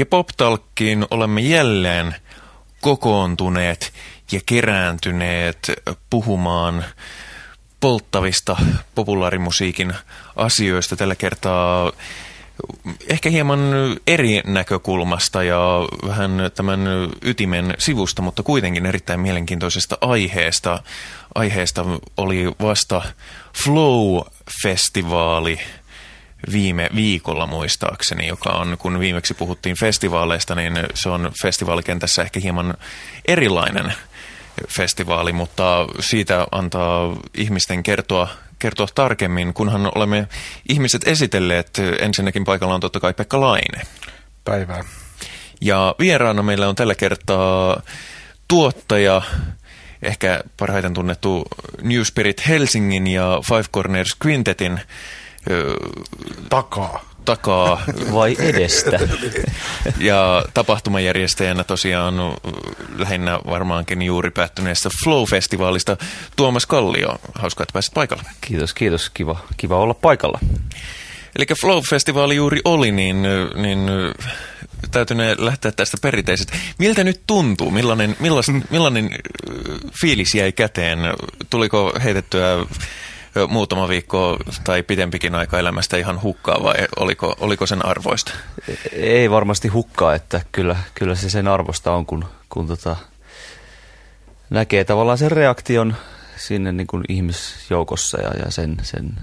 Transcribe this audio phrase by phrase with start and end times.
[0.00, 2.16] Ja PopTalkkiin olemme jälleen
[2.80, 3.92] kokoontuneet
[4.32, 5.72] ja kerääntyneet
[6.10, 6.84] puhumaan
[7.80, 8.56] polttavista
[8.94, 9.94] populaarimusiikin
[10.36, 11.92] asioista tällä kertaa
[13.08, 13.60] ehkä hieman
[14.06, 15.60] eri näkökulmasta ja
[16.06, 16.80] vähän tämän
[17.22, 20.82] ytimen sivusta, mutta kuitenkin erittäin mielenkiintoisesta aiheesta.
[21.34, 21.84] Aiheesta
[22.16, 23.02] oli vasta
[23.64, 25.60] Flow-festivaali
[26.52, 32.74] viime viikolla muistaakseni, joka on, kun viimeksi puhuttiin festivaaleista, niin se on festivaalikentässä ehkä hieman
[33.28, 33.92] erilainen
[34.68, 40.28] festivaali, mutta siitä antaa ihmisten kertoa, kertoa tarkemmin, kunhan olemme
[40.68, 41.78] ihmiset esitelleet.
[42.00, 43.82] Ensinnäkin paikalla on totta kai Pekka Laine.
[44.44, 44.84] Päivää.
[45.60, 47.82] Ja vieraana meillä on tällä kertaa
[48.48, 49.22] tuottaja,
[50.02, 51.44] ehkä parhaiten tunnettu
[51.82, 54.80] New Spirit Helsingin ja Five Corners Quintetin
[56.48, 57.10] takaa.
[57.24, 57.82] Takaa.
[58.12, 58.98] Vai edestä.
[60.10, 62.14] ja tapahtumajärjestäjänä tosiaan
[62.98, 65.96] lähinnä varmaankin juuri päättyneestä Flow-festivaalista
[66.36, 67.18] Tuomas Kallio.
[67.34, 68.22] Hauskaa, että pääsit paikalle.
[68.40, 69.10] Kiitos, kiitos.
[69.10, 70.38] Kiva, kiva olla paikalla.
[71.36, 73.22] Eli Flow-festivaali juuri oli, niin,
[73.54, 73.78] niin
[74.90, 76.52] täytyy lähteä tästä perinteisestä.
[76.78, 77.70] Miltä nyt tuntuu?
[77.70, 79.10] Millainen, millais, millainen
[80.00, 80.98] fiilis jäi käteen?
[81.50, 82.56] Tuliko heitettyä
[83.48, 88.32] muutama viikko tai pidempikin aika elämästä ihan hukkaa vai oliko, oliko sen arvoista?
[88.92, 92.96] Ei varmasti hukkaa, että kyllä, kyllä se sen arvosta on, kun, kun tota,
[94.50, 95.96] näkee tavallaan sen reaktion
[96.36, 99.14] sinne niin kuin ihmisjoukossa ja, ja sen, sen,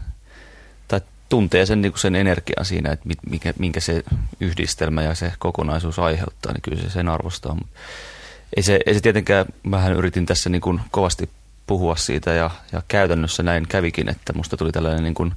[0.87, 4.03] tai tuntee sen, niin kuin sen energian siinä, että mikä, minkä se
[4.39, 7.57] yhdistelmä ja se kokonaisuus aiheuttaa, niin kyllä se sen arvostaa.
[8.57, 11.29] Ei se, ei se tietenkään, vähän yritin tässä niin kuin kovasti
[11.67, 15.33] puhua siitä ja, ja käytännössä näin kävikin, että musta tuli tällainen niin kuin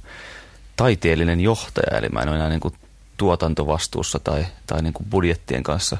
[0.75, 2.73] taiteellinen johtaja, eli mä en ole enää niin kuin
[3.17, 5.97] tuotantovastuussa tai, tai niin kuin budjettien kanssa,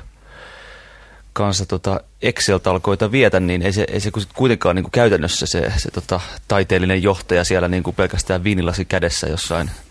[1.33, 5.91] kanssa tota Excel-talkoita vietä, niin ei se, ei se kuitenkaan niin kuin käytännössä se, se
[5.91, 9.71] tota, taiteellinen johtaja siellä niin kuin pelkästään viinilasi kädessä jossain–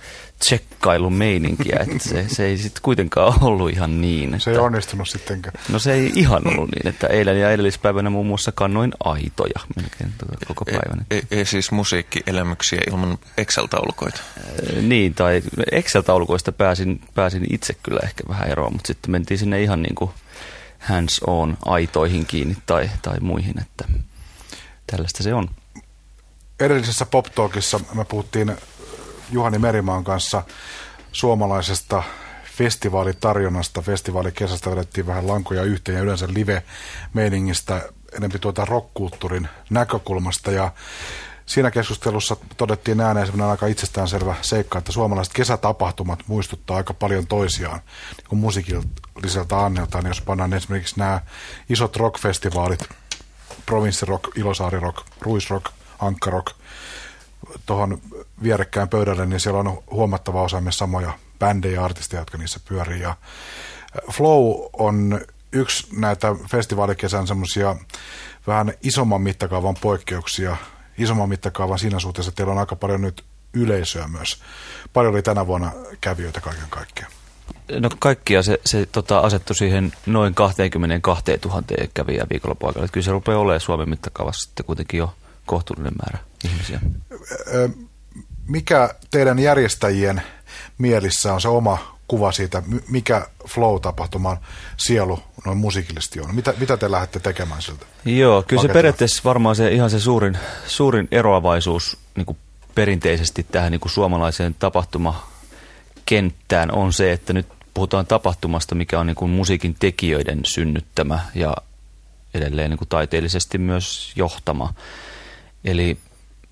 [0.41, 4.35] tsekkailun meininkiä, että se, se ei sitten kuitenkaan ollut ihan niin.
[4.35, 5.55] Että, se ei onnistunut sittenkään.
[5.69, 10.13] No se ei ihan ollut niin, että eilen ja edellispäivänä muun muassa kannoin aitoja melkein
[10.19, 11.07] tuota koko päivän.
[11.11, 14.21] Ei, ei siis musiikkielämyksiä ilman Excel-taulukoita?
[14.83, 15.43] niin, tai
[15.73, 20.11] Excel-taulukoista pääsin, pääsin itse kyllä ehkä vähän eroon, mutta sitten mentiin sinne ihan niin kuin
[20.79, 23.85] hands on aitoihin kiinni tai, tai muihin, että
[24.87, 25.49] tällaista se on.
[26.61, 28.57] Edellisessä Pop Talkissa me puhuttiin
[29.33, 30.43] Juhani Merimaan kanssa
[31.13, 32.03] suomalaisesta
[32.57, 33.83] festivaalitarjonnasta.
[33.83, 37.83] Festivaalikesästä vedettiin vähän lankoja yhteen ja yleensä live-meiningistä
[38.17, 40.51] enemmän tuota rockkulttuurin näkökulmasta.
[40.51, 40.73] Ja
[41.47, 47.81] siinä keskustelussa todettiin ääneen sellainen aika itsestäänselvä seikka, että suomalaiset kesätapahtumat muistuttaa aika paljon toisiaan
[48.31, 50.07] niin musiikilliselta anneltaan.
[50.07, 51.21] Jos pannaan esimerkiksi nämä
[51.69, 52.89] isot rockfestivaalit,
[53.67, 55.67] provinssirock, ilosaarirock, ruisrock,
[55.99, 56.60] ankkarock,
[57.67, 57.99] tuohon
[58.43, 63.01] vierekkään pöydälle, niin siellä on huomattava osa myös samoja bändejä ja artisteja, jotka niissä pyörii.
[63.01, 63.17] Ja
[64.13, 65.21] Flow on
[65.53, 67.77] yksi näitä festivaalikesän semmoisia
[68.47, 70.57] vähän isomman mittakaavan poikkeuksia.
[70.99, 74.43] Isomman mittakaavan siinä suhteessa, että teillä on aika paljon nyt yleisöä myös.
[74.93, 77.13] Paljon oli tänä vuonna kävijöitä kaiken kaikkiaan.
[77.81, 81.63] No kaikkia se, se tota, asettui siihen noin 22 000
[81.95, 82.89] kävijää viikonloppuaikana.
[82.89, 85.15] Kyllä se rupeaa olemaan Suomen mittakaavassa sitten kuitenkin jo
[85.51, 86.81] kohtuullinen määrä ihmisiä.
[88.49, 90.23] Mikä teidän järjestäjien
[90.79, 94.37] mielissä on se oma kuva siitä, mikä flow-tapahtuman
[94.77, 96.35] sielu noin musiikillisesti on?
[96.35, 97.87] Mitä, mitä te lähdette tekemään siltä?
[98.05, 102.39] Joo, kyllä se periaatteessa varmaan se ihan se suurin, suurin eroavaisuus niin kuin
[102.75, 109.15] perinteisesti tähän niin kuin suomalaiseen tapahtumakenttään on se, että nyt puhutaan tapahtumasta, mikä on niin
[109.15, 111.57] kuin musiikin tekijöiden synnyttämä ja
[112.35, 114.75] edelleen niin kuin taiteellisesti myös johtama.
[115.65, 115.99] Eli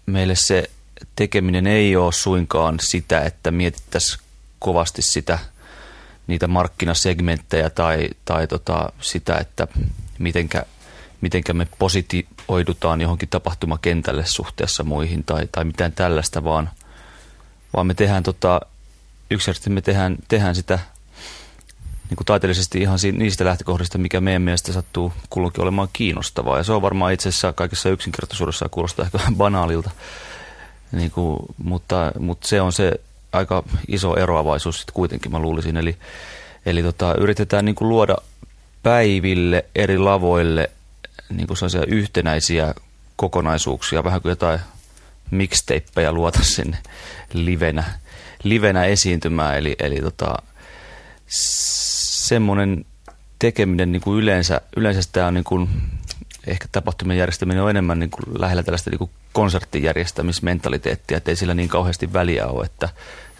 [0.06, 0.70] meille se
[1.16, 4.22] tekeminen ei ole suinkaan sitä, että mietittäisiin
[4.58, 5.38] kovasti sitä,
[6.26, 9.69] niitä markkinasegmenttejä tai, tai tota, sitä, että
[10.19, 10.62] mitenkä,
[11.20, 16.70] mitenkä me positioidutaan johonkin tapahtumakentälle suhteessa muihin tai, tai mitään tällaista, vaan,
[17.76, 18.61] vaan me tehdään tota,
[19.31, 20.78] yksinkertaisesti me tehdään, tehdään sitä
[22.10, 26.58] niin kuin taiteellisesti ihan niistä lähtökohdista, mikä meidän mielestä sattuu kulloinkin olemaan kiinnostavaa.
[26.58, 29.90] Ja se on varmaan itse asiassa kaikessa yksinkertaisuudessa kuulostaa ehkä vähän banaalilta,
[30.93, 32.93] niin kuin, mutta, mutta se on se
[33.32, 35.76] aika iso eroavaisuus sitten kuitenkin, mä luulisin.
[35.76, 35.96] Eli,
[36.66, 38.16] eli tota, yritetään niin kuin luoda
[38.82, 40.70] päiville, eri lavoille
[41.31, 42.75] niin kuin sellaisia yhtenäisiä
[43.16, 44.61] kokonaisuuksia, vähän kuin jotain
[45.31, 46.78] mixtapeja luota sinne
[47.32, 47.84] livenä,
[48.43, 49.58] livenä esiintymään.
[49.58, 50.34] Eli, eli tota,
[52.28, 52.84] semmoinen
[53.38, 55.69] tekeminen niin kuin yleensä, yleensä tämä on niin kuin,
[56.46, 61.54] ehkä tapahtumien järjestäminen on enemmän niin kuin lähellä tällaista niin kuin konserttijärjestämismentaliteettia, että ei sillä
[61.54, 62.88] niin kauheasti väliä ole, että,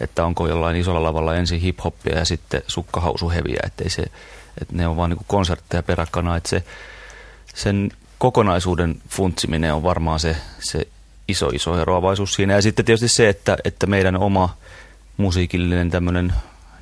[0.01, 4.01] että onko jollain isolla lavalla ensin hip-hoppia ja sitten sukkahausuheviä, että, ei se,
[4.61, 6.63] että ne on vaan niin konsertteja peräkana, että se,
[7.55, 10.87] sen kokonaisuuden funtsiminen on varmaan se, se
[11.27, 12.53] iso, iso eroavaisuus siinä.
[12.53, 14.57] Ja sitten tietysti se, että, että meidän oma
[15.17, 16.33] musiikillinen tämmöinen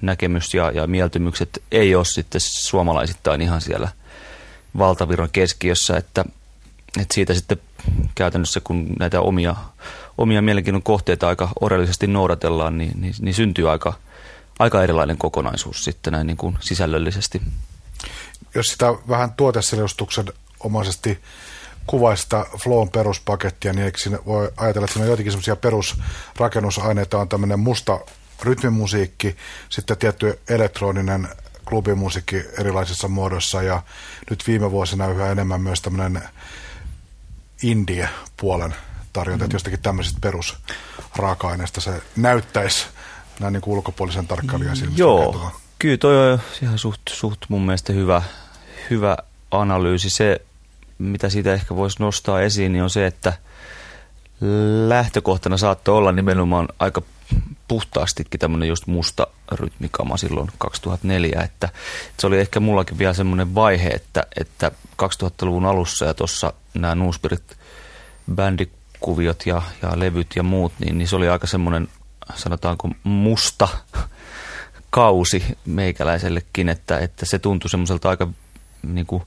[0.01, 3.89] näkemys ja, ja mieltymykset ei ole sitten suomalaisittain ihan siellä
[4.77, 6.25] valtaviron keskiössä, että,
[6.99, 7.57] että siitä sitten
[8.15, 9.55] käytännössä kun näitä omia,
[10.17, 13.93] omia mielenkiinnon kohteita aika orellisesti noudatellaan, niin, niin, niin syntyy aika,
[14.59, 17.41] aika erilainen kokonaisuus sitten näin niin kuin sisällöllisesti.
[18.55, 20.25] Jos sitä vähän tuoteselostuksen
[20.59, 21.19] omaisesti
[21.87, 27.17] kuvaisi sitä Flown peruspakettia, niin eikö siinä voi ajatella, että siinä on joitakin semmoisia perusrakennusaineita,
[27.17, 27.99] on tämmöinen musta
[28.43, 29.37] rytmimusiikki,
[29.69, 31.27] sitten tietty elektroninen
[31.65, 33.83] klubimusiikki erilaisissa muodoissa ja
[34.29, 36.21] nyt viime vuosina yhä enemmän myös tämmöinen
[37.63, 38.75] indie-puolen
[39.13, 39.45] tarjonta, mm.
[39.45, 42.85] että jostakin tämmöisistä perusraaka-aineista se näyttäisi
[43.39, 45.01] näin niin kuin ulkopuolisen tarkkailijan silmistä.
[45.01, 45.51] Joo, kertoo.
[45.79, 48.21] kyllä toi on ihan suht, suht mun mielestä hyvä,
[48.89, 49.17] hyvä
[49.51, 50.09] analyysi.
[50.09, 50.41] Se,
[50.97, 53.33] mitä siitä ehkä voisi nostaa esiin, niin on se, että
[54.87, 57.01] lähtökohtana saattoi olla nimenomaan aika
[57.67, 61.69] puhtaastikin tämmöinen just musta rytmikama silloin 2004, että
[62.19, 64.71] se oli ehkä mullakin vielä semmoinen vaihe, että, että
[65.03, 67.57] 2000-luvun alussa ja tuossa nämä Nuuspirit
[68.35, 71.87] bändikuviot ja, ja levyt ja muut, niin, niin se oli aika semmoinen
[72.35, 73.67] sanotaanko musta
[74.89, 78.27] kausi meikäläisellekin, että, että se tuntui semmoiselta aika
[78.87, 79.23] niin kuin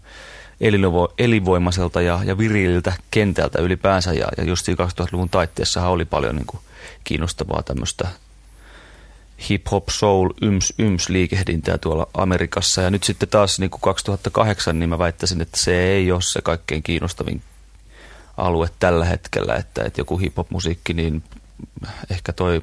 [1.18, 4.12] elinvoimaiselta ja, ja virililtä kentältä ylipäänsä.
[4.12, 6.60] Ja, ja just 2000-luvun taitteessahan oli paljon niin kuin
[7.04, 8.08] kiinnostavaa tämmöistä
[9.50, 12.82] hip-hop, soul, yms, yms liikehdintää tuolla Amerikassa.
[12.82, 16.42] Ja nyt sitten taas niin kuin 2008, niin mä väittäisin, että se ei ole se
[16.42, 17.42] kaikkein kiinnostavin
[18.36, 21.22] alue tällä hetkellä, että, että joku hip-hop-musiikki, niin
[22.10, 22.62] ehkä toi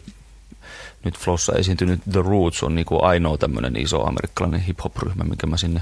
[1.03, 5.57] nyt Flossa esiintynyt The Roots on niin kuin ainoa tämmöinen iso amerikkalainen hip-hop-ryhmä, mikä mä
[5.57, 5.81] sinne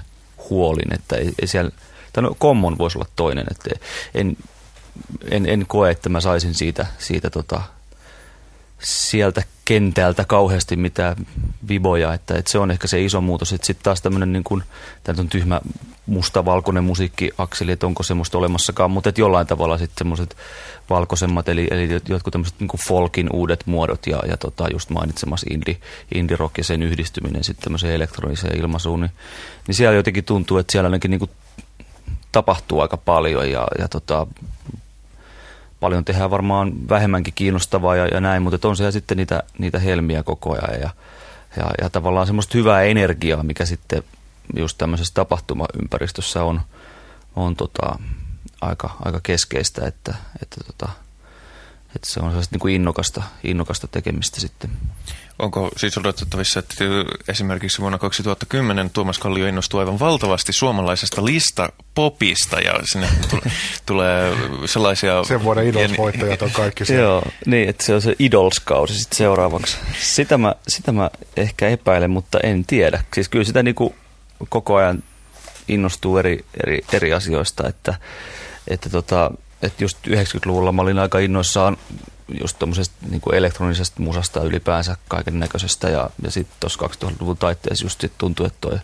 [0.49, 1.71] huolin, että ei, ei siellä,
[2.13, 3.69] tai no Common voisi olla toinen, että
[4.13, 4.37] en,
[5.31, 7.61] en, en koe, että mä saisin siitä, siitä tota,
[8.83, 11.15] sieltä kentältä kauheasti mitään
[11.67, 13.49] viboja, että, että se on ehkä se iso muutos.
[13.49, 14.63] Sitten taas tämmöinen niin kuin,
[15.19, 15.61] on tyhmä
[16.05, 20.37] musta-valkoinen musiikkiakseli, että onko semmoista olemassakaan, mutta että jollain tavalla sitten semmoiset
[20.89, 25.77] valkoisemmat, eli, eli jotkut tämmöiset niin folkin uudet muodot ja, ja tota, just mainitsemassa indie,
[26.15, 29.11] indie rock ja sen yhdistyminen sitten tämmöiseen elektroniseen ilmaisuun, niin,
[29.67, 31.31] niin siellä jotenkin tuntuu, että siellä ainakin niin kuin
[32.31, 34.27] tapahtuu aika paljon ja, ja tota,
[35.85, 40.23] paljon tehdään varmaan vähemmänkin kiinnostavaa ja, ja näin, mutta on siellä sitten niitä, niitä helmiä
[40.23, 40.89] koko ajan ja,
[41.57, 44.03] ja, ja tavallaan semmoista hyvää energiaa, mikä sitten
[44.55, 46.61] just tämmöisessä tapahtumaympäristössä on,
[47.35, 47.99] on tota,
[48.61, 50.89] aika, aika keskeistä, että, että, tota,
[51.95, 54.69] että se on sellaista niin kuin innokasta, innokasta tekemistä sitten.
[55.39, 56.75] Onko siis odotettavissa, että
[57.27, 63.09] esimerkiksi vuonna 2010 Tuomas Kallio innostui aivan valtavasti suomalaisesta lista popista ja sinne
[63.85, 64.33] tulee
[64.65, 65.23] sellaisia...
[65.23, 67.03] Sen vuoden Idols-voittajat on kaikki siellä.
[67.03, 69.77] Joo, niin, että se on se Idols-kausi sitten seuraavaksi.
[70.01, 73.03] Sitä mä, sitä mä ehkä epäilen, mutta en tiedä.
[73.13, 73.95] Siis kyllä sitä niin kuin
[74.49, 75.03] koko ajan
[75.67, 77.93] innostuu eri, eri, eri asioista, että,
[78.67, 79.31] että, tota,
[79.65, 81.77] että just 90-luvulla mä olin aika innoissaan
[82.41, 85.89] just tuommoisesta niin elektronisesta musasta ylipäänsä kaiken näköisestä.
[85.89, 88.79] Ja, ja sitten tuossa 2000-luvun taitteessa just sit tuntui, että toi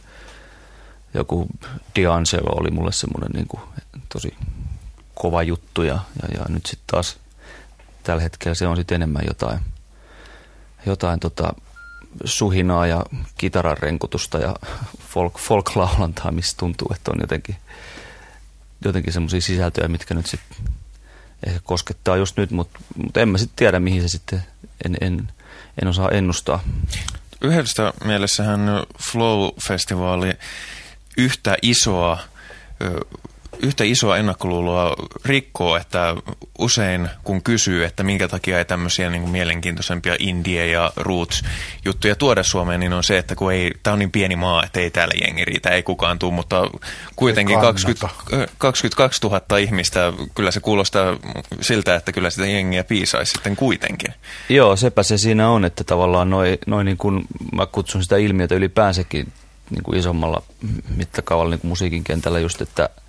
[1.14, 3.48] joku D'Angelo oli mulle semmoinen niin
[4.14, 4.36] tosi
[5.16, 5.84] kova juttu.
[5.84, 7.18] Ja, ja, ja nyt sitten taas
[8.04, 9.60] tällä hetkellä se on sitten enemmän jotain,
[10.86, 11.54] jotain tota,
[12.24, 13.06] suhinaa ja
[13.38, 14.56] kitaran renkutusta ja
[15.10, 17.56] folk, folk-laulantaa, missä tuntuu, että on jotenkin,
[18.86, 20.58] jotenkin semmoisia sisältöjä, mitkä nyt sitten
[21.48, 24.44] ehkä koskettaa just nyt, mutta, mutta en mä sitten tiedä, mihin se sitten,
[24.86, 25.30] en, en,
[25.82, 26.64] en osaa ennustaa.
[27.42, 28.60] Yhdestä mielessähän
[29.00, 30.38] Flow-festivaali
[31.18, 32.20] yhtä isoa
[33.64, 36.16] yhtä isoa ennakkoluuloa rikkoo, että
[36.60, 42.44] usein kun kysyy, että minkä takia ei tämmöisiä niin kuin mielenkiintoisempia indie- ja roots-juttuja tuoda
[42.44, 45.14] Suomeen, niin on se, että kun ei, tämä on niin pieni maa, että ei täällä
[45.22, 46.70] jengi riitä, ei kukaan tule, mutta
[47.16, 48.10] kuitenkin 20,
[48.58, 51.18] 22 000 ihmistä, kyllä se kuulostaa
[51.62, 54.14] siltä, että kyllä sitä jengiä piisaisi sitten kuitenkin.
[54.50, 57.22] Joo, sepä se siinä on, että tavallaan noin noi niin kuin,
[57.56, 59.32] mä kutsun sitä ilmiötä ylipäänsäkin
[59.70, 60.44] niin kuin isommalla
[60.96, 62.90] mittakaavalla niin kuin musiikin kentällä just, että–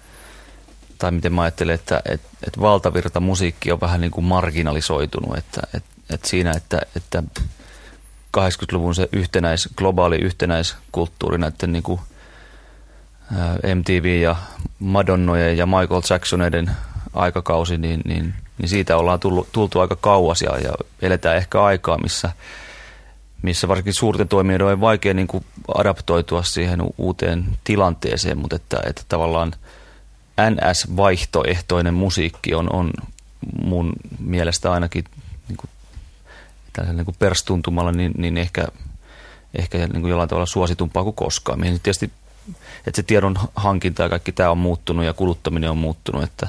[1.02, 5.60] tai miten mä ajattelen, että, että, että valtavirta musiikki on vähän niin kuin marginalisoitunut, että,
[5.74, 7.22] että, että siinä, että, että
[8.38, 12.00] 80-luvun se yhtenäis, globaali yhtenäiskulttuuri näiden niin kuin
[13.74, 14.36] MTV ja
[14.78, 16.70] Madonnojen ja Michael Jacksoneiden
[17.14, 21.98] aikakausi, niin, niin, niin siitä ollaan tullut, tultu aika kauas ja, ja eletään ehkä aikaa,
[21.98, 22.32] missä,
[23.42, 25.44] missä varsinkin suurten toimijoiden on vaikea niin kuin
[25.74, 29.52] adaptoitua siihen uuteen tilanteeseen, mutta että, että tavallaan
[30.40, 32.90] NS-vaihtoehtoinen musiikki on, on
[33.62, 35.04] mun mielestä ainakin
[35.48, 35.70] niin kuin,
[36.92, 38.68] niin kuin perstuntumalla niin, niin ehkä,
[39.54, 41.60] ehkä niin kuin jollain tavalla suositumpaa kuin koskaan.
[41.60, 42.10] Mihin tietysti
[42.86, 46.48] että se tiedon hankinta ja kaikki tämä on muuttunut ja kuluttaminen on muuttunut, että,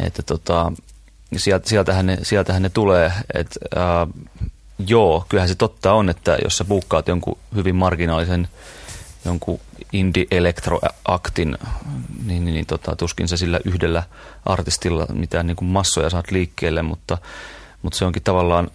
[0.00, 0.72] että tota,
[1.36, 4.06] sieltä, sieltähän, ne, sieltähän ne tulee, että ää,
[4.86, 8.48] joo, kyllähän se totta on, että jos sä buukkaat jonkun hyvin marginaalisen
[9.24, 9.60] jonkun
[9.94, 11.58] indie-elektroaktin,
[12.26, 14.02] niin, niin, niin tota, tuskin se sillä yhdellä
[14.46, 17.18] artistilla mitään niin kuin massoja saat liikkeelle, mutta,
[17.82, 18.70] mutta se onkin tavallaan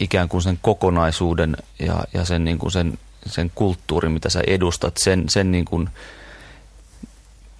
[0.00, 4.96] ikään kuin sen kokonaisuuden ja, ja sen, niin kuin sen sen kulttuurin, mitä sä edustat,
[4.96, 5.88] sen, sen niin kuin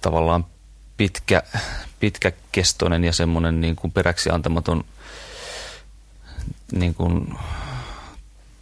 [0.01, 0.45] tavallaan
[0.97, 1.43] pitkä,
[1.99, 4.83] pitkäkestoinen ja semmoinen niin kuin peräksi antamaton
[6.71, 7.33] niin kuin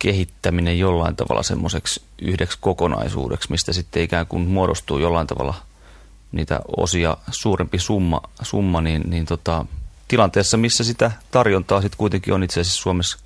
[0.06, 5.54] kehittäminen jollain tavalla semmoiseksi yhdeksi kokonaisuudeksi, mistä sitten ikään kuin muodostuu jollain tavalla
[6.32, 9.66] niitä osia suurempi summa, summa niin, niin tota,
[10.08, 13.18] tilanteessa, missä sitä tarjontaa sitten kuitenkin on itse asiassa Suomessa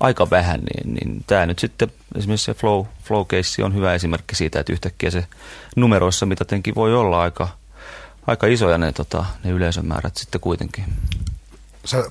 [0.00, 4.34] aika vähän, niin, niin tämä nyt sitten esimerkiksi se flow, flow case on hyvä esimerkki
[4.34, 5.26] siitä, että yhtäkkiä se
[5.76, 7.48] numeroissa mitatenkin voi olla aika,
[8.26, 10.84] aika isoja ne, tota, ne yleisömäärät sitten kuitenkin.
[11.84, 12.04] Sä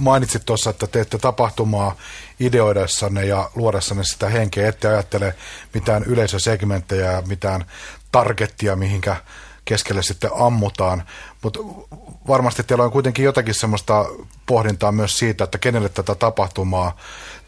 [0.00, 1.96] mainitsit tuossa, että teette tapahtumaa
[2.40, 5.34] ideoidessanne ja luodessanne sitä henkeä, ette ajattele
[5.74, 7.64] mitään yleisösegmenttejä ja mitään
[8.12, 9.16] targettia, mihinkä
[9.64, 11.02] keskelle sitten ammutaan,
[11.42, 11.60] mutta
[12.28, 14.04] varmasti teillä on kuitenkin jotakin semmoista
[14.46, 16.96] pohdintaa myös siitä, että kenelle tätä tapahtumaa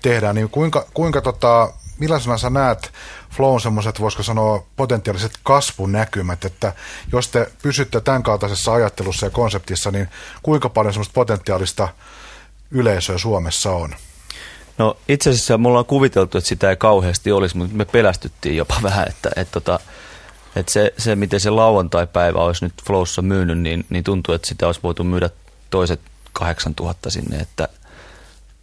[0.02, 2.92] tehdään, niin kuinka, kuinka tota, millaisena sä näet
[3.30, 6.72] Flown semmoiset, voisiko sanoa, potentiaaliset kasvunäkymät, että
[7.12, 10.08] jos te pysytte tämän kaltaisessa ajattelussa ja konseptissa, niin
[10.42, 11.88] kuinka paljon semmoista potentiaalista
[12.72, 13.94] yleisöä Suomessa on?
[14.78, 18.78] No itse asiassa mulla on kuviteltu, että sitä ei kauheasti olisi, mutta me pelästyttiin jopa
[18.82, 19.92] vähän, että, että, tota, että
[20.56, 24.66] että se, se, miten se lauantai-päivä olisi nyt Flowssa myynyt, niin, niin tuntuu, että sitä
[24.66, 25.30] olisi voitu myydä
[25.70, 26.00] toiset
[26.32, 27.68] 8000 sinne, että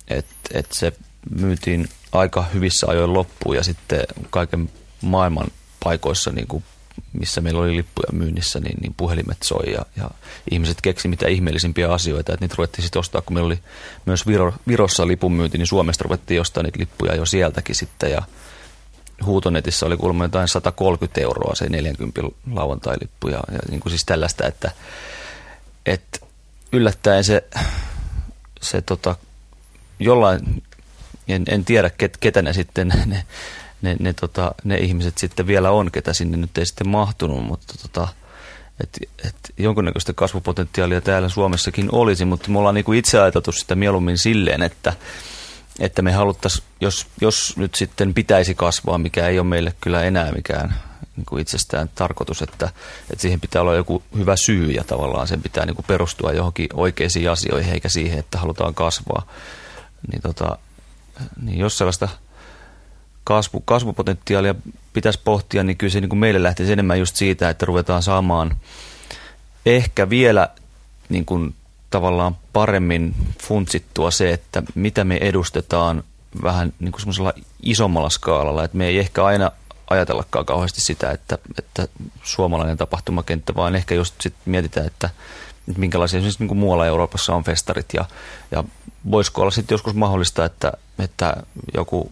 [0.07, 0.93] et, et se
[1.29, 4.69] myytiin aika hyvissä ajoin loppuun ja sitten kaiken
[5.01, 5.47] maailman
[5.83, 6.63] paikoissa, niin kuin
[7.13, 10.09] missä meillä oli lippuja myynnissä, niin, niin puhelimet soi ja, ja
[10.51, 13.59] ihmiset keksi mitä ihmeellisimpiä asioita, että niitä ruvettiin sitten ostaa, kun meillä oli
[14.05, 18.11] myös Viro, Virossa lipun myynti, niin Suomesta ruvettiin ostaa niitä lippuja jo sieltäkin sitten.
[18.11, 18.21] Ja
[19.25, 24.47] huutonetissä oli kuulemma jotain 130 euroa se 40 lauantai-lippu ja, ja niin kuin siis tällaista,
[24.47, 24.71] että,
[25.85, 26.19] että
[26.71, 27.43] yllättäen se,
[28.61, 29.15] se tota,
[29.99, 30.63] jollain,
[31.27, 33.25] en, en tiedä ket, ketä ne sitten ne,
[33.81, 37.73] ne, ne, tota, ne ihmiset sitten vielä on, ketä sinne nyt ei sitten mahtunut, mutta
[37.81, 38.07] tota,
[38.83, 44.17] et, et jonkunnäköistä kasvupotentiaalia täällä Suomessakin olisi, mutta me ollaan niinku itse ajateltu sitä mieluummin
[44.17, 44.93] silleen, että
[45.79, 50.31] että me haluttaisiin, jos, jos nyt sitten pitäisi kasvaa, mikä ei ole meille kyllä enää
[50.31, 50.75] mikään
[51.15, 52.69] niin kuin itsestään tarkoitus, että,
[53.11, 56.67] että siihen pitää olla joku hyvä syy ja tavallaan sen pitää niin kuin perustua johonkin
[56.73, 59.27] oikeisiin asioihin eikä siihen, että halutaan kasvaa.
[60.11, 60.57] Niin, tota,
[61.41, 62.09] niin jos sellaista
[63.29, 64.55] kasvu, kasvupotentiaalia
[64.93, 68.55] pitäisi pohtia, niin kyllä se niin kuin meille lähtisi enemmän just siitä, että ruvetaan saamaan
[69.65, 70.49] ehkä vielä
[71.09, 71.55] niin kuin
[71.89, 76.03] tavallaan paremmin funtsittua se, että mitä me edustetaan
[76.43, 77.33] vähän niin kuin semmoisella
[77.63, 79.51] isommalla skaalalla, että me ei ehkä aina
[79.89, 81.87] ajatellakaan kauheasti sitä, että, että
[82.23, 85.09] suomalainen tapahtumakenttä, vaan ehkä just sit mietitään, että,
[85.77, 88.05] minkälaisia esimerkiksi niin kuin muualla Euroopassa on festarit ja,
[88.51, 88.63] ja
[89.11, 91.43] voisiko olla sitten joskus mahdollista, että, että
[91.73, 92.11] joku,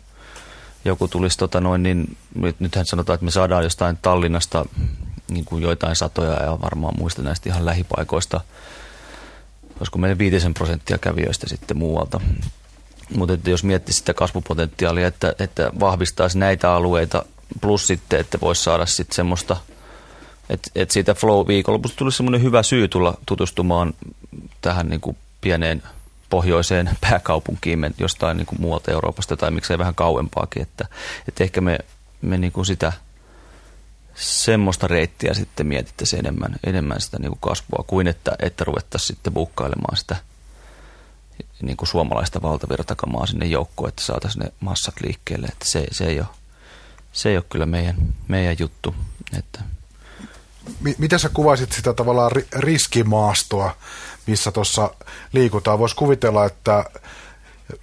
[0.88, 4.66] joku tulisi tota noin, niin nyt, nythän sanotaan, että me saadaan jostain Tallinnasta
[5.30, 8.42] niin kuin joitain satoja ja varmaan muista näistä ihan lähipaikoista–
[9.80, 12.22] olisiko meidän viitisen prosenttia kävijöistä sitten muualta.
[13.16, 17.26] Mutta jos miettii sitä kasvupotentiaalia, että, että vahvistaisi näitä alueita,
[17.62, 19.58] plus sitten, että voisi saada sitten semmoista,
[20.50, 23.94] että, että siitä Flow-viikonlopusta tulisi semmoinen hyvä syy tulla tutustumaan
[24.62, 25.84] tähän niin kuin pieneen
[26.30, 30.62] pohjoiseen pääkaupunkiin jostain niin kuin muualta Euroopasta tai miksei vähän kauempaakin.
[30.62, 30.86] Että,
[31.28, 31.80] että ehkä me,
[32.22, 32.94] me niin kuin sitä–
[34.18, 39.34] semmoista reittiä sitten mietittäisiin enemmän, enemmän sitä niin kuin kasvua kuin että, että ruvettaisiin sitten
[39.34, 40.16] bukkailemaan sitä
[41.62, 45.48] niin kuin suomalaista valtavirtakamaa sinne joukkoon, että saataisiin ne massat liikkeelle.
[45.48, 46.28] Että se, se, ei ole,
[47.14, 47.96] se ei ole kyllä meidän,
[48.28, 48.96] meidän juttu.
[49.38, 49.60] Että.
[50.98, 53.78] Miten sä kuvaisit sitä tavallaan riskimaastoa,
[54.28, 54.92] missä tuossa
[55.34, 55.80] liikutaan?
[55.80, 56.86] Voisi kuvitella, että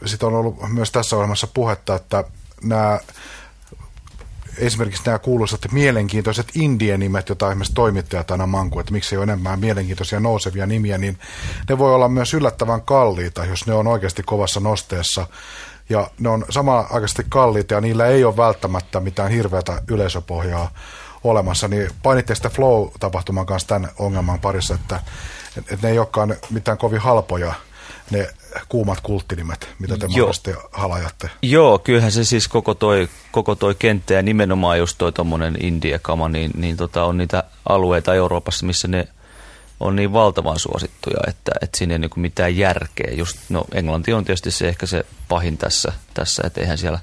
[0.06, 2.24] sitä on ollut myös tässä ohjelmassa puhetta, että
[2.62, 3.00] nämä
[4.58, 9.60] esimerkiksi nämä kuuluisat mielenkiintoiset indie-nimet, joita esimerkiksi toimittajat aina manku, että miksi ei ole enemmän
[9.60, 11.18] mielenkiintoisia nousevia nimiä, niin
[11.68, 15.26] ne voi olla myös yllättävän kalliita, jos ne on oikeasti kovassa nosteessa.
[15.88, 20.70] Ja ne on samanaikaisesti kalliita ja niillä ei ole välttämättä mitään hirveätä yleisöpohjaa
[21.24, 25.00] olemassa, niin painitte sitä Flow-tapahtuman kanssa tämän ongelman parissa, että,
[25.56, 27.54] että ne ei olekaan mitään kovin halpoja
[28.10, 28.28] ne
[28.68, 31.30] kuumat kulttinimet, mitä te mahdollisesti halajatte.
[31.42, 36.28] Joo, kyllähän se siis koko toi, koko toi kenttä ja nimenomaan just toi tommonen India-kama,
[36.28, 39.08] niin, niin tota on niitä alueita Euroopassa, missä ne
[39.80, 43.12] on niin valtavan suosittuja, että, että siinä ei niin mitään järkeä.
[43.14, 46.98] Just, no Englanti on tietysti se ehkä se pahin tässä, tässä että eihän siellä,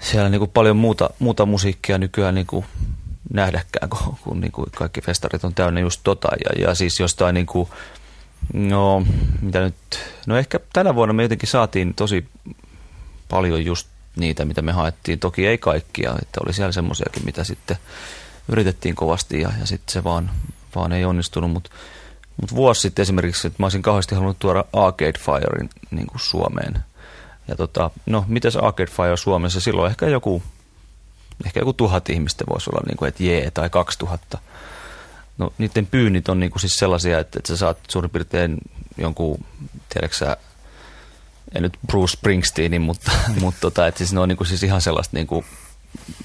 [0.00, 2.64] siellä niin kuin paljon muuta, muuta musiikkia nykyään niin kuin
[3.32, 6.28] nähdäkään, kun, kun niin kuin kaikki festarit on täynnä just tota.
[6.44, 7.68] Ja, ja siis jostain niin kuin,
[8.52, 9.06] No,
[9.40, 9.74] mitä nyt?
[10.26, 12.28] No ehkä tänä vuonna me jotenkin saatiin tosi
[13.28, 15.18] paljon just niitä, mitä me haettiin.
[15.18, 17.76] Toki ei kaikkia, että oli siellä semmoisiakin, mitä sitten
[18.48, 20.30] yritettiin kovasti ja, ja sitten se vaan,
[20.74, 21.50] vaan ei onnistunut.
[21.50, 21.70] Mutta
[22.40, 26.78] mut vuosi sitten esimerkiksi, että mä olisin kauheasti halunnut tuoda Arcade Firein niin kuin Suomeen.
[27.48, 29.60] Ja tota, no, se Arcade Fire Suomessa?
[29.60, 30.42] Silloin ehkä joku,
[31.46, 34.38] ehkä joku tuhat ihmistä voisi olla, niin kuin, että jee, tai kaksi tuhatta.
[35.38, 38.58] No niiden pyynnit on niinku siis sellaisia, että, että sä saat suurin piirtein
[38.96, 39.44] jonkun,
[39.88, 40.36] tiedätkö sä,
[41.54, 45.16] en nyt Bruce Springsteenin, mutta, mutta tota, että siis ne on niinku siis ihan sellaista
[45.16, 45.44] niinku,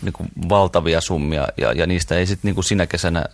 [0.02, 3.26] niinku valtavia summia ja, ja niistä ei sitten niinku sinä kesänä,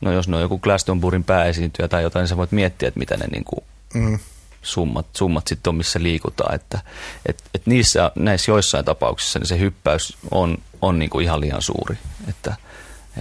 [0.00, 3.16] no jos ne on joku Glastonburin pääesiintyjä tai jotain, niin sä voit miettiä, että mitä
[3.16, 4.18] ne niinku mm.
[4.62, 6.54] summat, summat sitten on, missä liikutaan.
[6.54, 6.80] Että
[7.26, 11.98] et, et niissä, näissä joissain tapauksissa niin se hyppäys on, on niinku ihan liian suuri.
[12.28, 12.56] Että,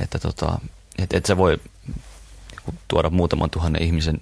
[0.01, 0.60] että tota,
[0.98, 1.60] et, et sä voi
[2.88, 4.20] tuoda muutaman tuhannen ihmisen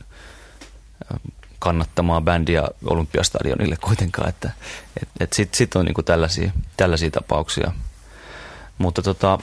[1.60, 4.52] kannattamaan bändiä Olympiastadionille kuitenkaan, että
[5.02, 7.72] et, et sitten sit on niinku tällaisia, tällaisia tapauksia.
[8.78, 9.40] Mutta tota,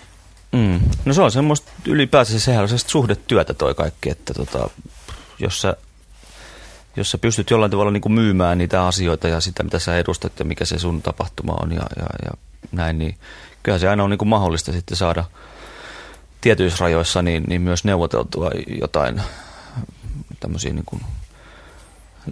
[0.52, 4.70] mm, no se on semmoista ylipäätään sehän on suhdetyötä toi kaikki, että tota,
[5.38, 5.76] jos sä
[6.96, 10.38] jos sä pystyt jollain tavalla niin kuin myymään niitä asioita ja sitä, mitä sä edustat
[10.38, 12.30] ja mikä se sun tapahtuma on ja, ja, ja
[12.72, 13.18] näin, niin
[13.62, 15.24] kyllä se aina on niin kuin mahdollista sitten saada–
[16.40, 19.22] tietyissä rajoissa niin, niin myös neuvoteltua jotain
[20.40, 21.02] tämmöisiä niin kuin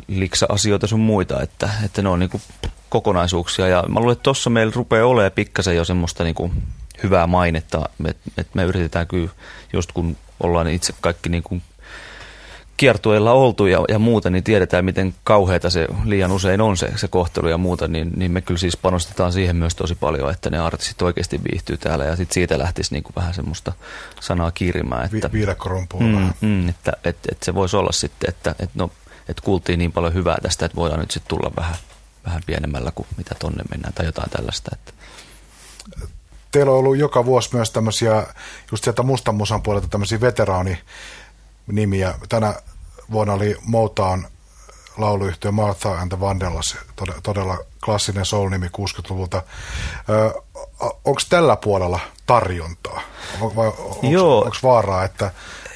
[0.08, 2.42] liksa-asioita sun muita, että, että ne on niin kuin
[2.88, 3.68] kokonaisuuksia.
[3.68, 6.62] Ja mä luulen, että tuossa meillä rupeaa olemaan pikkasen jo semmoista niin kuin
[7.02, 9.30] hyvää mainetta, että, että me yritetään kyllä,
[9.72, 11.62] just kun ollaan itse kaikki niin kuin
[12.76, 17.08] kiertueilla oltu ja, ja muuta, niin tiedetään, miten kauheata se liian usein on se, se
[17.08, 20.58] kohtelu ja muuta, niin, niin me kyllä siis panostetaan siihen myös tosi paljon, että ne
[20.58, 23.72] artistit oikeasti viihtyy täällä ja sitten siitä lähtisi niin kuin vähän semmoista
[24.20, 25.04] sanaa kiirimään.
[25.04, 25.20] Että, Vi-
[26.40, 28.90] mm, mm, että, että, että, se voisi olla sitten, että, että, no,
[29.28, 31.76] että kuultiin niin paljon hyvää tästä, että voidaan nyt sitten tulla vähän,
[32.26, 34.70] vähän pienemmällä kuin mitä tonne mennään tai jotain tällaista.
[34.72, 34.92] Että.
[36.52, 38.26] Teillä on ollut joka vuosi myös tämmöisiä,
[38.70, 40.78] just sieltä mustan musan puolelta tämmöisiä veteraani
[41.66, 42.14] nimiä.
[42.28, 42.54] Tänä
[43.10, 44.24] vuonna oli Motown
[44.98, 46.76] lauluyhtiö Martha and the Vandellas,
[47.22, 49.42] todella klassinen soul-nimi 60-luvulta.
[50.80, 53.00] Onko tällä puolella tarjontaa?
[53.40, 55.32] Onko vaaraa, että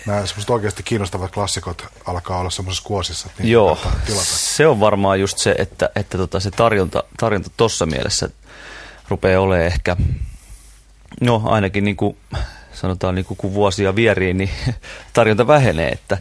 [0.07, 3.29] nämä semmoiset oikeasti kiinnostavat klassikot alkaa olla semmoisessa kuosissa?
[3.31, 3.79] Että Joo,
[4.23, 8.29] se on varmaan just se, että, että tota se tarjonta, tarjonta tuossa mielessä
[9.09, 9.97] rupeaa olemaan ehkä,
[11.21, 12.17] no ainakin niin kuin
[12.73, 14.51] sanotaan niin kun vuosia vieriin, niin
[15.13, 16.19] tarjonta vähenee, että,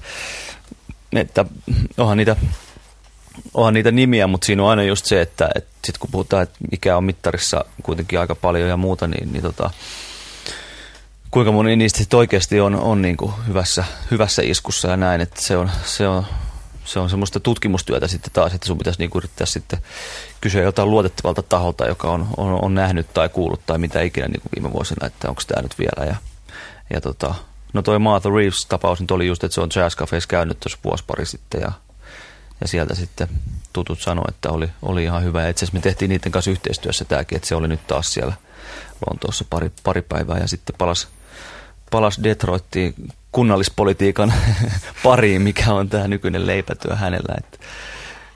[1.16, 1.46] että
[1.98, 2.36] onhan niitä,
[3.54, 6.58] onhan niitä nimiä, mutta siinä on aina just se, että, että sit kun puhutaan, että
[6.72, 9.70] mikä on mittarissa kuitenkin aika paljon ja muuta, niin, niin tota,
[11.32, 15.58] kuinka moni niistä oikeasti on, on niin kuin hyvässä, hyvässä iskussa ja näin, että se
[15.58, 16.26] on, se on,
[16.86, 19.80] se on semmoista tutkimustyötä sitten taas, että sun pitäisi niinku yrittää sitten
[20.42, 24.42] kysyä jotain luotettavalta taholta, joka on, on, on nähnyt tai kuullut tai mitä ikinä niin
[24.42, 26.06] kuin viime vuosina, että onko tämä nyt vielä.
[26.06, 26.16] Ja,
[26.93, 27.36] ja tota,
[27.73, 31.04] no toi Martha Reeves-tapaus nyt oli just, että se on Jazz Cafeessa käynyt tuossa vuosi
[31.08, 31.71] pari sitten ja,
[32.62, 33.28] ja sieltä sitten
[33.73, 35.49] tutut sanoi, että oli, oli ihan hyvä.
[35.49, 38.34] Itse asiassa me tehtiin niiden kanssa yhteistyössä tämäkin, että se oli nyt taas siellä
[39.10, 41.08] Lontoossa pari, pari päivää ja sitten palasi
[41.91, 42.93] palas Detroittiin
[43.32, 44.34] kunnallispolitiikan
[45.04, 47.36] pariin, mikä on tämä nykyinen leipätyö hänellä.
[47.38, 47.58] Että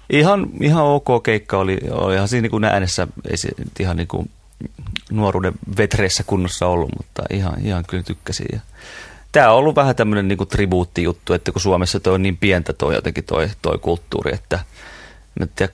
[0.09, 1.77] ihan, ihan ok keikka oli,
[2.15, 4.29] ihan siinä niin kuin äänessä, ei se ihan niin kuin
[5.11, 8.47] nuoruuden vetreissä kunnossa ollut, mutta ihan, ihan kyllä tykkäsin.
[8.53, 8.59] Ja
[9.31, 12.95] tämä on ollut vähän tämmöinen niin tribuuttijuttu, että kun Suomessa toi on niin pientä toi
[12.95, 14.59] jotenkin toi, toi kulttuuri, että
[15.41, 15.73] en tiedä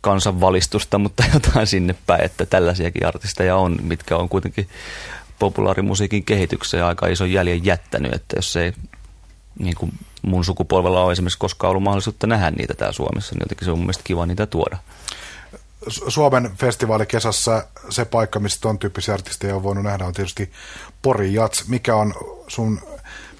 [0.00, 4.68] kansanvalistusta, mutta jotain sinne päin, että tällaisiakin artisteja on, mitkä on kuitenkin
[5.38, 8.72] populaarimusiikin kehitykseen aika iso jäljen jättänyt, että jos ei
[9.58, 13.64] niin kuin mun sukupolvella ole esimerkiksi koskaan ollut mahdollisuutta nähdä niitä täällä Suomessa, niin jotenkin
[13.64, 14.78] se on mun mielestä kiva niitä tuoda.
[16.08, 20.52] Suomen festivaalikesässä se paikka, missä ton tyyppisiä artisteja on voinut nähdä, on tietysti
[21.02, 21.68] Pori Jats.
[21.68, 22.14] Mikä on
[22.48, 22.80] sun,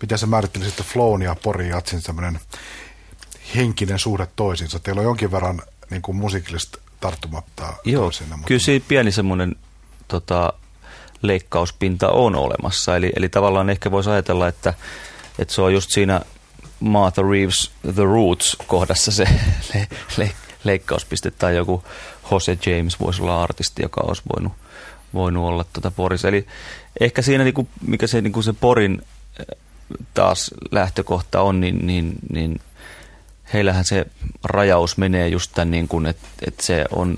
[0.02, 2.40] miten sä määrittelisit Flown ja Pori Jatsin semmoinen
[3.56, 4.78] henkinen suhde toisiinsa?
[4.78, 8.48] Teillä on jonkin verran niin kuin musiikillista tarttumatta Joo, toisinna, mutta...
[8.48, 9.56] kyllä siinä pieni semmoinen
[10.08, 10.52] tota,
[11.22, 12.96] leikkauspinta on olemassa.
[12.96, 14.74] Eli, eli tavallaan ehkä voisi ajatella, että,
[15.38, 16.20] että se on just siinä
[16.80, 19.24] Martha Reeves The Roots kohdassa se
[19.74, 20.30] le, le,
[20.64, 21.84] leikkauspiste tai joku
[22.30, 24.52] Jose James voisi olla artisti, joka olisi voinut,
[25.14, 26.28] voinut olla tuota Porissa.
[26.28, 26.46] Eli
[27.00, 29.02] ehkä siinä, niin kuin, mikä se, niin kuin se Porin
[29.40, 29.46] eh,
[30.14, 32.60] taas lähtökohta on, niin, niin, niin
[33.52, 34.06] heillähän se
[34.44, 37.16] rajaus menee just tämän niin kuin, että, että se on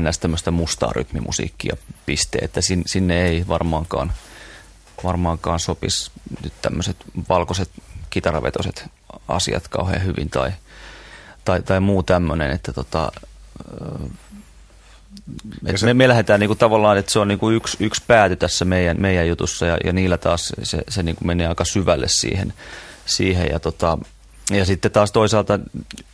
[0.00, 0.18] ns.
[0.18, 4.12] tämmöistä mustaa rytmimusiikkia piste, että sinne ei varmaankaan,
[5.04, 6.10] varmaankaan sopisi
[6.44, 6.96] nyt tämmöiset
[7.28, 7.70] valkoiset
[8.10, 8.84] kitaravetoiset
[9.28, 10.52] asiat kauhean hyvin tai,
[11.44, 13.12] tai, tai muu tämmöinen, että tota,
[15.66, 18.64] et se, me, me lähdetään niinku tavallaan, että se on niinku yksi, yksi pääty tässä
[18.64, 22.52] meidän, meidän jutussa ja, ja niillä taas se, se niinku menee aika syvälle siihen,
[23.06, 23.98] siihen ja tota,
[24.50, 25.58] ja sitten taas toisaalta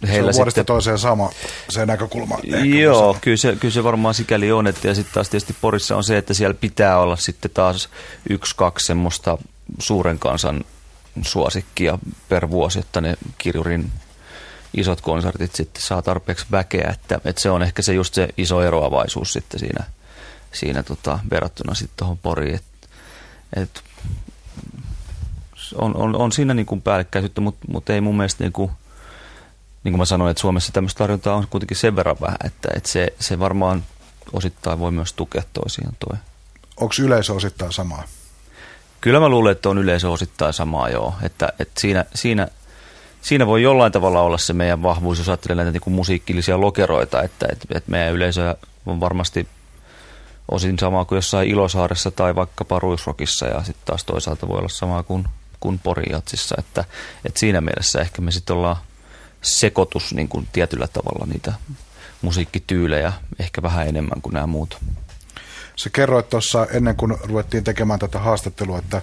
[0.09, 0.67] heillä se on sitten...
[0.67, 1.31] toiseen sama
[1.69, 2.38] se näkökulma.
[2.81, 4.67] Joo, kyllä se, kyllä se varmaan sikäli on.
[4.67, 7.88] Että, ja sitten taas tietysti Porissa on se, että siellä pitää olla sitten taas
[8.31, 9.38] yksi, kaksi semmoista
[9.79, 10.64] suuren kansan
[11.23, 13.91] suosikkia per vuosi, että ne kirjurin
[14.81, 18.62] isot konsertit sitten saa tarpeeksi väkeä, että, että se on ehkä se just se iso
[18.62, 19.85] eroavaisuus sitten siinä,
[20.53, 22.88] siinä tota, verrattuna sitten tuohon Poriin, että
[23.57, 23.83] et,
[25.75, 28.71] on, on, on siinä niin kuin päällekkäisyyttä, mutta, mutta ei mun mielestä niin kuin,
[29.85, 32.88] niin kuin mä sanoin, että Suomessa tämmöistä tarjontaa on kuitenkin sen verran vähän, että, että
[32.88, 33.85] se, se varmaan
[34.33, 36.19] osittain voi myös tukea toisiaan toi.
[36.77, 38.03] Onko yleisö osittain samaa?
[39.01, 41.14] Kyllä mä luulen, että on yleisö osittain samaa, joo.
[41.23, 42.49] Että, että siinä, siinä,
[43.22, 47.22] siinä voi jollain tavalla olla se meidän vahvuus, jos ajattelee näitä niin kuin musiikillisia lokeroita,
[47.22, 49.48] että, että, että meidän yleisö on varmasti
[50.50, 55.02] osin samaa kuin jossain Ilosaaressa tai vaikkapa Ruisrokissa ja sitten taas toisaalta voi olla samaa
[55.02, 55.28] kuin,
[55.61, 56.85] kuin Porijatsissa, että,
[57.24, 58.76] että siinä mielessä ehkä me sitten ollaan
[59.42, 61.52] sekoitus niin kuin tietyllä tavalla niitä
[62.22, 64.78] musiikkityylejä ehkä vähän enemmän kuin nämä muut.
[65.76, 69.02] Sä kerroit tuossa ennen kuin ruvettiin tekemään tätä haastattelua, että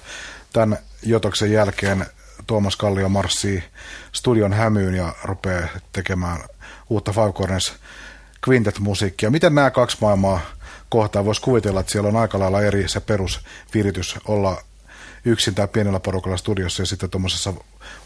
[0.53, 2.05] tämän Jotoksen jälkeen
[2.47, 3.63] Tuomas Kallio marssii
[4.11, 6.39] studion hämyyn ja rupeaa tekemään
[6.89, 7.73] uutta Five Corners
[8.49, 9.29] Quintet-musiikkia.
[9.29, 10.39] Miten nämä kaksi maailmaa
[10.89, 11.25] kohtaa?
[11.25, 14.61] Voisi kuvitella, että siellä on aika lailla eri se perusviritys olla
[15.25, 17.53] yksin tai pienellä porukalla studiossa ja sitten tuommoisessa,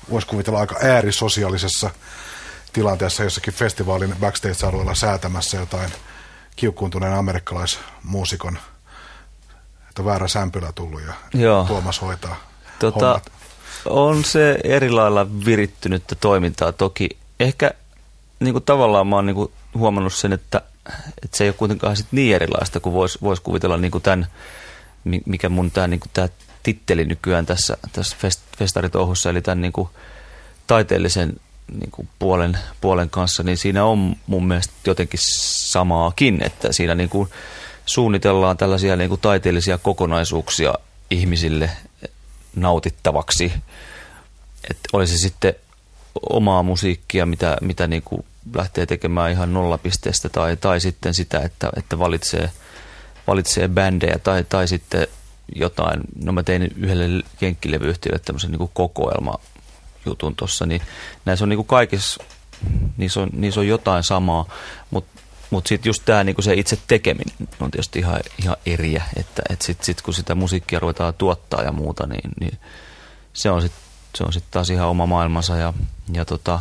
[0.10, 1.90] voisi kuvitella aika äärisosiaalisessa
[2.74, 5.92] tilanteessa jossakin festivaalin backstage-alueella säätämässä jotain–
[6.60, 8.58] kiukkuuntuneen amerikkalaismuusikon,
[9.90, 11.64] että väärä sämpylä tullut ja Joo.
[11.64, 12.36] Tuomas hoitaa
[12.80, 13.22] tota,
[13.86, 17.10] On se eri lailla virittynyttä toimintaa toki.
[17.40, 17.72] Ehkä
[18.40, 20.62] niin kuin tavallaan mä oon niin kuin huomannut sen, että,
[21.24, 24.28] että se ei ole kuitenkaan sit niin erilaista kuin voisi vois kuvitella niin kuin tämän,
[25.26, 26.00] mikä mun tämä niin
[26.64, 29.90] titteli nykyään tässä, tässä fest, festaritouhussa, eli tämän niin kuin
[30.68, 31.40] taiteellisen
[31.80, 37.10] niin kuin puolen, puolen kanssa, niin siinä on mun mielestä jotenkin samaakin, että siinä niin
[37.10, 37.30] kuin
[37.86, 40.74] suunnitellaan tällaisia niin kuin taiteellisia kokonaisuuksia
[41.12, 41.70] ihmisille
[42.56, 43.54] nautittavaksi.
[44.70, 45.54] Että olisi sitten
[46.30, 51.70] omaa musiikkia, mitä, mitä niin kuin lähtee tekemään ihan nollapisteestä tai, tai sitten sitä, että,
[51.78, 52.52] että valitsee,
[53.28, 55.08] valitsee bändejä tai, tai sitten
[55.56, 56.02] jotain.
[56.24, 59.40] No mä tein yhdelle jenkkilevyyhtiölle tämmöisen niin kokoelma
[60.06, 60.82] jutun tuossa, niin
[61.26, 62.24] näissä on niin kuin kaikissa,
[62.98, 64.46] niissä on, niissä on jotain samaa,
[64.92, 65.19] mutta
[65.50, 69.62] mut sitten just tämä niinku se itse tekeminen on tietysti ihan, ihan eriä, että et
[69.62, 72.60] sitten sit, kun sitä musiikkia ruvetaan tuottaa ja muuta, niin, niin
[73.34, 75.74] se on sitten se on sit taas ihan oma maailmansa ja,
[76.14, 76.60] ja tota,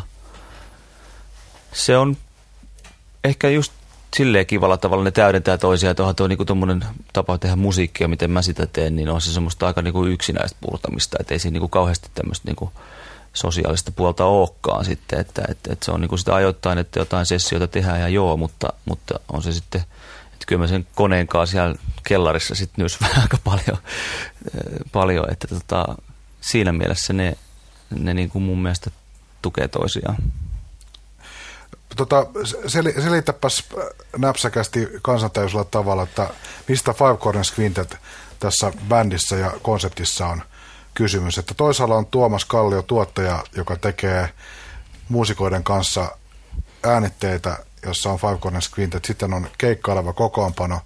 [1.73, 2.17] se on
[3.25, 3.73] ehkä just
[4.17, 5.97] silleen kivalla tavalla ne täydentää toisiaan.
[5.97, 6.45] Tuohan tuo niinku
[7.13, 11.17] tapa tehdä musiikkia, miten mä sitä teen, niin on se semmoista aika niinku yksinäistä puurtamista,
[11.21, 12.73] että ei siinä niinku kauheasti tämmöistä niinku
[13.39, 17.27] sosiaalista puolta olekaan sitten, että, että, että se on niin kuin sitä ajoittain, että jotain
[17.27, 19.81] sessioita tehdään ja joo, mutta, mutta on se sitten,
[20.33, 21.75] että kyllä mä sen koneen kanssa siellä
[22.09, 23.79] kellarissa sitten myös aika paljon,
[24.93, 25.85] paljon että tota,
[26.41, 27.37] siinä mielessä ne,
[27.99, 28.91] ne niin kuin mun mielestä
[29.43, 30.17] tukee toisiaan.
[31.97, 32.27] Tota,
[32.67, 33.65] sel, selitäpäs
[34.17, 36.31] näpsäkästi kansantäysellä tavalla, että
[36.69, 37.97] mistä Five Corners Quintet
[38.41, 40.43] tässä bändissä ja konseptissa on–
[40.99, 41.39] kysymys.
[41.39, 44.29] Että toisaalla on Tuomas Kallio tuottaja, joka tekee
[45.09, 46.09] muusikoiden kanssa
[46.83, 49.05] äänitteitä, jossa on Five Corners Quintet.
[49.05, 50.81] Sitten on keikkaileva kokoonpano,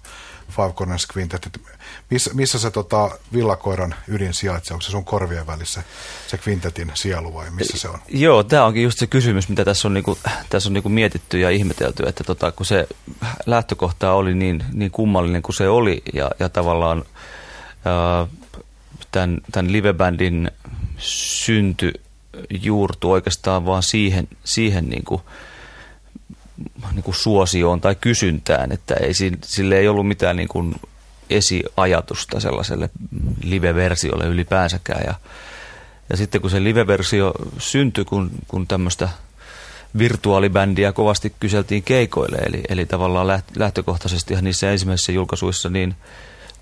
[0.49, 1.61] Five Corners Quintet.
[2.09, 4.75] Missä, missä se tota, villakoiran ydin sijaitsee?
[4.75, 5.83] Onko se sun korvien välissä
[6.27, 7.99] se kvintetin sielu vai missä se on?
[8.07, 10.17] Joo, tämä onkin just se kysymys, mitä tässä on, niinku,
[10.49, 12.87] tässä on niinku mietitty ja ihmetelty, että tota, kun se
[13.45, 17.03] lähtökohta oli niin, niin kummallinen kuin se oli ja, ja tavallaan
[17.85, 18.27] ää,
[19.13, 20.51] tämän, tämän livebändin
[20.97, 21.93] synty
[22.49, 25.21] juurtu oikeastaan vaan siihen, siihen niin kuin,
[26.91, 30.75] niin kuin suosioon tai kysyntään, että ei, sille ei ollut mitään niin kuin
[31.29, 32.89] esiajatusta sellaiselle
[33.43, 35.03] live-versiolle ylipäänsäkään.
[35.05, 35.13] Ja,
[36.09, 39.09] ja sitten kun se live-versio syntyi, kun, kun tämmöistä
[39.97, 45.95] virtuaalibändiä kovasti kyseltiin keikoille, eli, eli tavallaan lähtökohtaisesti niissä ensimmäisissä julkaisuissa niin,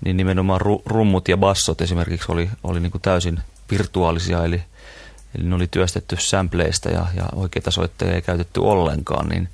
[0.04, 4.62] niin nimenomaan rummut ja bassot esimerkiksi oli, oli niin kuin täysin virtuaalisia, eli,
[5.38, 9.28] eli ne oli työstetty sampleista ja, ja oikeita soittajia ei käytetty ollenkaan.
[9.28, 9.48] Niin,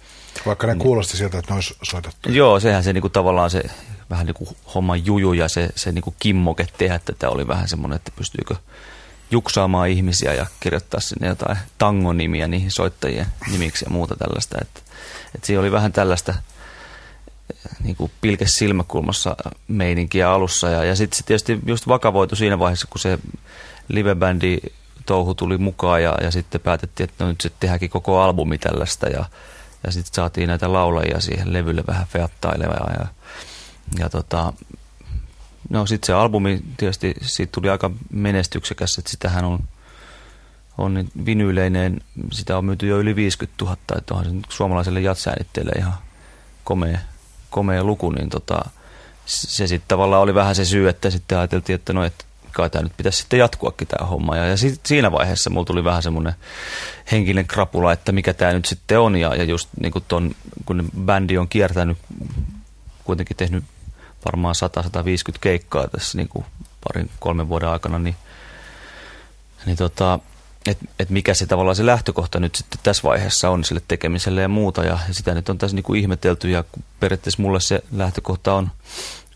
[0.47, 2.33] Vaikka ne niin, kuulosti sieltä, että ne olisi soitettu.
[2.33, 3.63] Joo, sehän se niin kuin tavallaan se
[4.11, 7.69] vähän niin kuin homman juju ja se, se niin kuin kimmoke tehdä tätä oli vähän
[7.69, 8.55] semmoinen, että pystyykö
[9.31, 14.59] juksaamaan ihmisiä ja kirjoittaa sinne jotain tangonimiä niihin soittajien nimiksi ja muuta tällaista.
[14.61, 14.81] Että,
[15.35, 16.35] että siinä oli vähän tällaista
[17.85, 19.37] niin kuin pilkes silmäkulmassa
[19.69, 20.69] meininkiä alussa.
[20.69, 23.19] Ja, ja sitten se tietysti just vakavoitu siinä vaiheessa, kun se
[23.89, 24.59] livebändi
[25.07, 29.09] touhu tuli mukaan ja, ja sitten päätettiin, että no nyt sitten tehdäänkin koko albumi tällaista
[29.09, 29.25] ja,
[29.87, 33.07] ja sitten saatiin näitä laulajia siihen levylle vähän feattailevaa ja,
[33.99, 34.53] ja tota,
[35.71, 39.59] no sitten se albumi tietysti siitä tuli aika menestyksekäs, että sitähän on,
[40.79, 42.01] on vinyyleinen,
[42.33, 45.95] sitä on myyty jo yli 50 000, että onhan se suomalaiselle jatsäänitteelle ihan
[46.65, 46.99] komea,
[47.51, 48.65] komea luku, niin tota,
[49.27, 52.83] se sitten tavallaan oli vähän se syy, että sitten ajateltiin, että no, että kai tämä
[52.83, 54.37] nyt pitäisi sitten jatkuakin tämä homma.
[54.37, 56.35] Ja, ja sit, siinä vaiheessa mulla tuli vähän semmoinen
[57.13, 59.17] henkinen krapula, että mikä tämä nyt sitten on.
[59.17, 60.35] Ja, ja just niin kuin ton,
[60.65, 61.99] kun bändi on kiertänyt,
[63.05, 63.65] kuitenkin tehnyt
[64.25, 64.55] varmaan
[65.35, 66.45] 100-150 keikkaa tässä niin kuin
[66.85, 68.17] parin, kolmen vuoden aikana, niin,
[69.67, 70.19] niin tota,
[70.67, 74.49] että et mikä se tavallaan se lähtökohta nyt sitten tässä vaiheessa on sille tekemiselle ja
[74.49, 74.85] muuta.
[74.85, 76.65] Ja, sitä nyt on tässä niin kuin ihmetelty ja
[77.01, 78.71] periaatteessa mulle se lähtökohta on,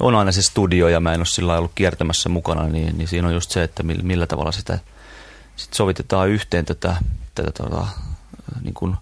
[0.00, 3.28] on aina se studio ja mä en ole sillä ollut kiertämässä mukana, niin, niin siinä
[3.28, 4.78] on just se, että millä, millä tavalla sitä
[5.56, 6.96] sit sovitetaan yhteen tätä,
[7.34, 7.86] tätä tota,
[8.62, 8.96] niin kuin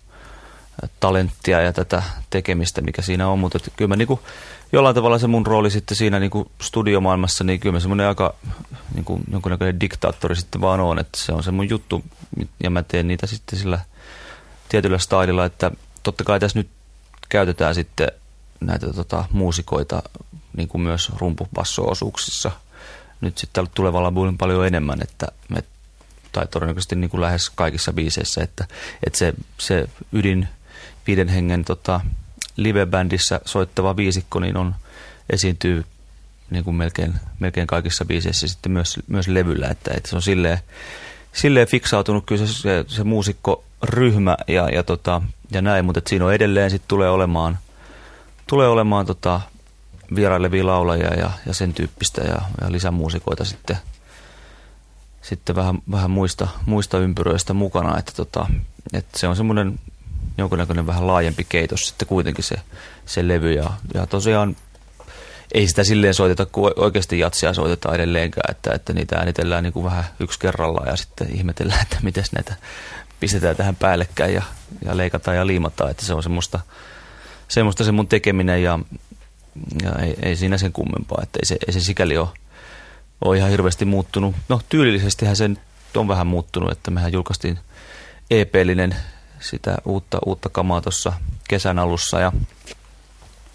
[1.00, 3.38] talenttia ja tätä tekemistä, mikä siinä on.
[3.38, 4.20] Mutta kyllä mä niin kuin,
[4.72, 8.34] jollain tavalla se mun rooli sitten siinä niin kuin studiomaailmassa, niin kyllä mä semmoinen aika
[8.94, 12.04] niin kuin jonkunnäköinen diktaattori sitten vaan on, että se on se mun juttu.
[12.62, 13.80] Ja mä teen niitä sitten sillä
[14.68, 15.70] tietyllä stylilla, että
[16.02, 16.68] totta kai tässä nyt
[17.28, 18.08] käytetään sitten
[18.60, 20.02] näitä tota, muusikoita
[20.56, 22.50] niin kuin myös rumpubasso-osuuksissa
[23.20, 25.64] nyt sitten tulevalla bullin paljon enemmän, että me,
[26.32, 28.64] tai todennäköisesti niin kuin lähes kaikissa biiseissä, että,
[29.06, 30.48] että se, se ydin
[31.06, 32.00] viiden hengen tota,
[32.56, 34.74] live-bändissä soittava viisikko niin on,
[35.30, 35.84] esiintyy
[36.50, 40.58] niin kuin melkein, melkein kaikissa biiseissä sitten myös, myös levyllä, että, että se on silleen,
[41.32, 46.34] silleen fiksautunut kyllä se, se, se muusikkoryhmä ja, ja, tota, ja näin, mutta siinä on
[46.34, 47.58] edelleen sitten tulee olemaan,
[48.46, 49.40] tulee olemaan tota,
[50.14, 53.76] vierailevia laulajia ja, ja sen tyyppistä ja, ja lisämuusikoita sitten,
[55.22, 58.46] sitten vähän, vähän muista, muista ympyröistä mukana, että, tota,
[58.92, 59.78] että se on semmoinen
[60.40, 62.56] jonkunnäköinen vähän laajempi keitos sitten kuitenkin se,
[63.06, 63.52] se levy.
[63.52, 64.56] Ja, ja tosiaan
[65.54, 69.84] ei sitä silleen soiteta, kun oikeasti jatsia soitetaan edelleenkään, että, että niitä äänitellään niin kuin
[69.84, 72.54] vähän yksi kerrallaan ja sitten ihmetellään, että miten näitä
[73.20, 74.42] pistetään tähän päällekkäin ja,
[74.84, 76.60] ja leikataan ja liimataan, että se on semmoista,
[77.48, 78.78] semmoista se mun tekeminen ja,
[79.82, 82.28] ja ei, ei siinä sen kummempaa, että ei se, ei se sikäli ole,
[83.24, 84.36] ole ihan hirveästi muuttunut.
[84.48, 85.50] No tyylillisestihän se
[85.96, 87.58] on vähän muuttunut, että mehän julkaistiin
[88.30, 88.96] EP-linen
[89.40, 91.12] sitä uutta, uutta kamaa tuossa
[91.48, 92.20] kesän alussa.
[92.20, 92.32] Ja,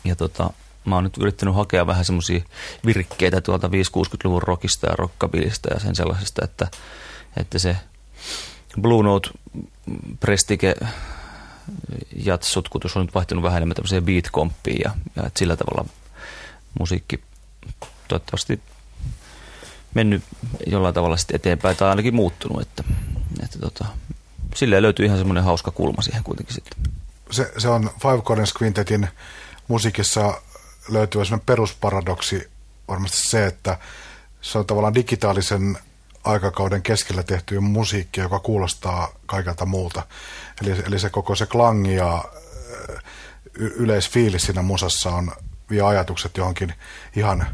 [0.03, 0.49] ja tota,
[0.85, 2.41] mä oon nyt yrittänyt hakea vähän semmoisia
[2.85, 6.67] virkkeitä tuolta 5-60-luvun rockista ja rockabilista ja sen sellaisesta, että,
[7.37, 7.77] että se
[8.81, 9.29] Blue Note
[10.19, 10.75] Prestige
[12.15, 14.29] jatsutkutus on nyt vaihtunut vähän enemmän tämmöiseen beat
[14.83, 15.89] ja, ja että sillä tavalla
[16.79, 17.23] musiikki
[18.07, 18.61] toivottavasti
[19.93, 20.23] mennyt
[20.67, 22.83] jollain tavalla sitten eteenpäin tai ainakin muuttunut, että,
[23.43, 23.85] että tota,
[24.55, 26.93] silleen löytyy ihan semmoinen hauska kulma siihen kuitenkin sitten.
[27.31, 29.07] Se, se on Five Corners Quintetin
[29.67, 30.41] musiikissa
[30.89, 32.49] löytyy semmoinen perusparadoksi
[32.87, 33.77] varmasti se, että
[34.41, 35.77] se on tavallaan digitaalisen
[36.23, 40.03] aikakauden keskellä tehtyä musiikkia, joka kuulostaa kaikelta muuta.
[40.61, 42.23] Eli, eli se koko se klangi ja
[43.53, 45.31] yleisfiilis siinä musassa on,
[45.69, 46.73] vie ajatukset johonkin
[47.15, 47.47] ihan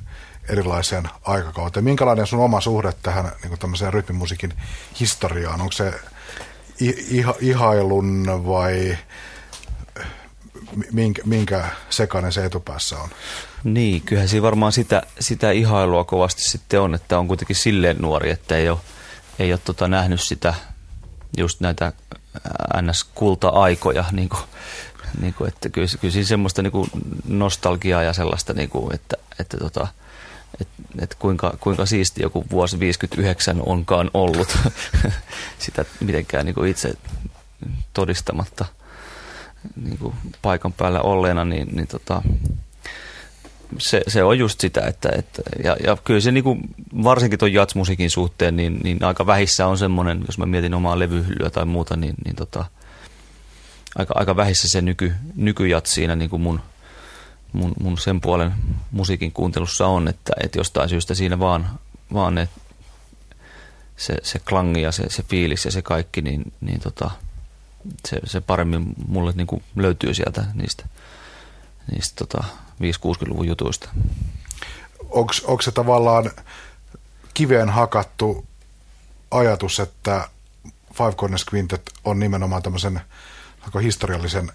[0.50, 1.84] erilaiseen aikakauteen.
[1.84, 4.54] Minkälainen sun oma suhde tähän niin tämmöiseen rytmimusiikin
[5.00, 5.62] historiaan?
[5.62, 5.94] Onko se
[6.90, 8.98] iha, ihailun vai
[10.92, 13.10] minkä, minkä sekainen se etupäässä on.
[13.64, 18.30] Niin, kyllähän siinä varmaan sitä, sitä ihailua kovasti sitten on, että on kuitenkin silleen nuori,
[18.30, 18.80] että ei ole,
[19.40, 20.54] ei ole tota nähnyt sitä
[21.38, 21.94] just näitä
[22.82, 24.42] NS-kulta-aikoja, niin kuin,
[25.22, 26.90] niin kuin, että kyllä, kyllä siinä semmoista niin kuin
[27.28, 29.88] nostalgiaa ja sellaista, niin kuin, että, että tota,
[30.62, 34.58] että et kuinka, kuinka siisti joku vuosi 59 onkaan ollut.
[35.60, 36.94] Sitä mitenkään niin kuin itse
[37.94, 38.66] todistamatta
[39.76, 42.22] niin kuin paikan päällä olleena, niin, niin tota,
[43.78, 46.62] se, se on just sitä, että, että ja, ja kyllä se niin kuin,
[47.04, 51.50] varsinkin tuon jatsmusiikin suhteen, niin, niin aika vähissä on semmoinen, jos mä mietin omaa levyhyllyä
[51.50, 52.66] tai muuta, niin, niin tota,
[53.96, 56.60] aika, aika vähissä se nyky, nykyjat siinä niin kuin mun,
[57.54, 58.54] mun, mun sen puolen
[58.92, 61.80] musiikin kuuntelussa on, että, että jostain syystä siinä vaan,
[62.14, 62.50] vaan ne,
[63.98, 67.12] se, se klangi ja se, se fiilis ja se kaikki, niin, niin tota,
[68.08, 70.86] se, se paremmin mulle niin kuin löytyy sieltä niistä,
[71.92, 72.44] niistä tota
[72.82, 73.90] 5-60-luvun jutuista.
[75.10, 76.32] Onko se tavallaan
[77.34, 78.46] kiveen hakattu
[79.32, 80.30] ajatus, että
[80.94, 83.02] Five Corners Quintet on nimenomaan tämmöisen
[83.84, 84.52] historiallisen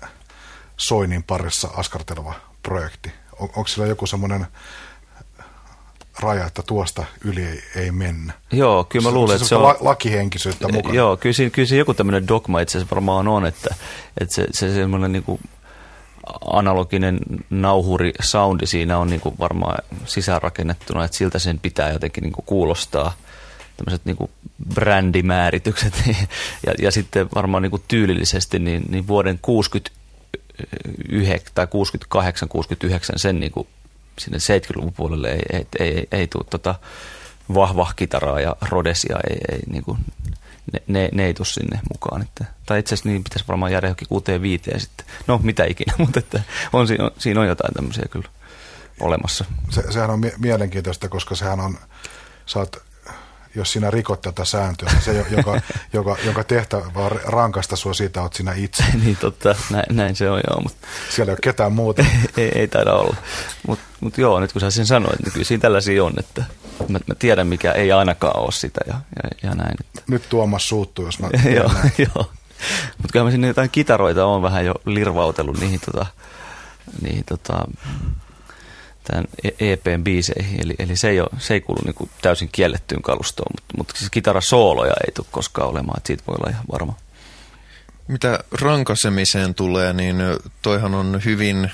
[0.76, 3.12] soinnin parissa askarteleva projekti?
[3.40, 4.46] On, onko sillä joku semmoinen
[6.20, 8.32] raja, että tuosta yli ei, ei mennä.
[8.52, 9.62] Joo, kyllä mä luulen, että se on...
[9.62, 10.94] La- lakihenkisyyttä mukana.
[10.94, 13.74] Joo, kyllä siinä, kyllä siinä joku tämmöinen dogma itse asiassa varmaan on, että,
[14.20, 15.40] että se, se semmoinen niin kuin
[16.46, 17.18] analoginen
[17.50, 22.44] nauhuri soundi siinä on niin kuin varmaan sisäänrakennettuna, että siltä sen pitää jotenkin niin kuin
[22.44, 23.12] kuulostaa
[23.76, 24.30] tämmöiset niin kuin
[24.74, 26.02] brändimääritykset
[26.66, 29.38] ja, ja sitten varmaan niin kuin tyylillisesti niin, niin vuoden
[30.56, 33.68] 69 tai 68, 69 sen niin kuin
[34.18, 36.74] sinne 70-luvun puolelle ei, ei, ei, ei tule tota
[37.54, 39.98] vahvaa kitaraa ja rodesia, ei, ei niin kuin,
[40.72, 42.22] ne, ne, ne ei tule sinne mukaan.
[42.22, 45.06] Että, tai itse asiassa niin pitäisi varmaan jäädä johonkin kuuteen viiteen sitten.
[45.26, 46.42] No mitä ikinä, mutta että
[46.72, 48.28] on, on, siinä on jotain tämmöisiä kyllä
[49.00, 49.44] olemassa.
[49.70, 51.78] Se, sehän on mielenkiintoista, koska sehän on,
[52.46, 52.85] sä oot
[53.56, 55.60] jos sinä rikot tätä sääntöä, niin se, joka,
[55.92, 58.84] joka, jonka tehtävä vaan rankasta sua siitä, oot sinä itse.
[59.04, 60.60] niin totta, näin, näin se on joo.
[60.60, 62.04] Mutta Siellä ei ole ketään muuta.
[62.36, 63.16] ei, ei taida olla.
[63.66, 66.44] Mutta mut joo, nyt kun sä sen sanoit, niin kyllä siinä tällaisia on, että
[66.88, 69.74] mä, mä tiedän mikä ei ainakaan ole sitä ja, ja, ja näin.
[69.80, 70.02] Että.
[70.06, 72.30] Nyt Tuomas suuttuu, jos mä Joo, joo.
[72.98, 76.06] Mutta kyllä mä sinne jotain kitaroita on vähän jo lirvautellut niihin, tota,
[77.02, 77.64] niihin tota,
[79.06, 79.24] tämän
[79.60, 83.52] EPn biiseihin, eli, eli se, ei ole, se ei kuulu niin kuin täysin kiellettyyn kalustoon,
[83.54, 86.96] mutta, mutta siis kitarasooloja ei tule koskaan olemaan, että siitä voi olla ihan varma.
[88.08, 90.16] Mitä rankasemiseen tulee, niin
[90.62, 91.70] toihan on hyvin,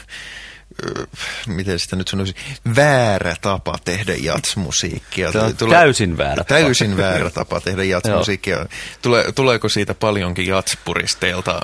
[1.47, 2.35] miten sitä nyt sanoisi,
[2.77, 5.33] väärä tapa tehdä jatsmusiikkia.
[5.33, 6.49] Se on Tule, täysin väärä tapa.
[6.49, 8.67] Täysin väärä tapa tehdä jatsmusiikkia.
[9.03, 11.61] Tule, tuleeko siitä paljonkin jatspuristeilta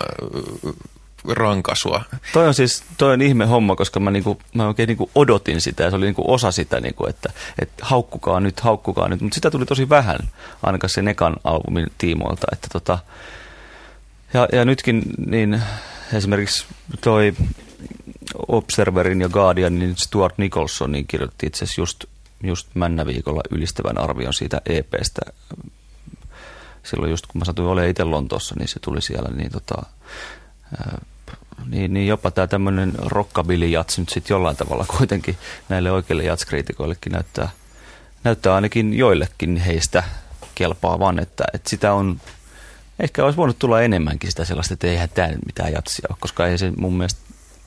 [1.29, 2.05] rankasua.
[2.33, 5.83] Toi on siis toi on ihme homma, koska mä, niinku, mä oikein niinku odotin sitä
[5.83, 9.21] ja se oli niinku osa sitä, niinku, että et haukkukaa nyt, haukkukaa nyt.
[9.21, 10.19] Mutta sitä tuli tosi vähän
[10.63, 12.47] ainakaan sen ekan albumin tiimoilta.
[12.53, 12.99] Että tota,
[14.35, 15.63] ja, ja nytkin niin
[16.13, 16.67] esimerkiksi
[17.01, 17.35] toi
[18.49, 22.05] Observerin ja Guardianin Stuart Nicholson niin kirjoitti itse asiassa just,
[22.43, 25.21] just Männäviikolla ylistävän arvion siitä EPstä.
[26.83, 29.83] Silloin just kun mä satuin olemaan itse Lontoossa, niin se tuli siellä, niin tota,
[31.67, 35.37] niin, niin jopa tämä tämmöinen rockabilly-jats nyt sitten jollain tavalla kuitenkin
[35.69, 37.49] näille oikeille jatskriitikoillekin näyttää,
[38.25, 40.03] näyttää ainakin joillekin heistä
[40.55, 42.21] kelpaavan, että, että sitä on,
[43.01, 46.59] ehkä olisi voinut tulla enemmänkin sitä sellaista, että eihän tämä mitään jatsia ole, koska ei
[46.59, 47.21] se mun mielestä,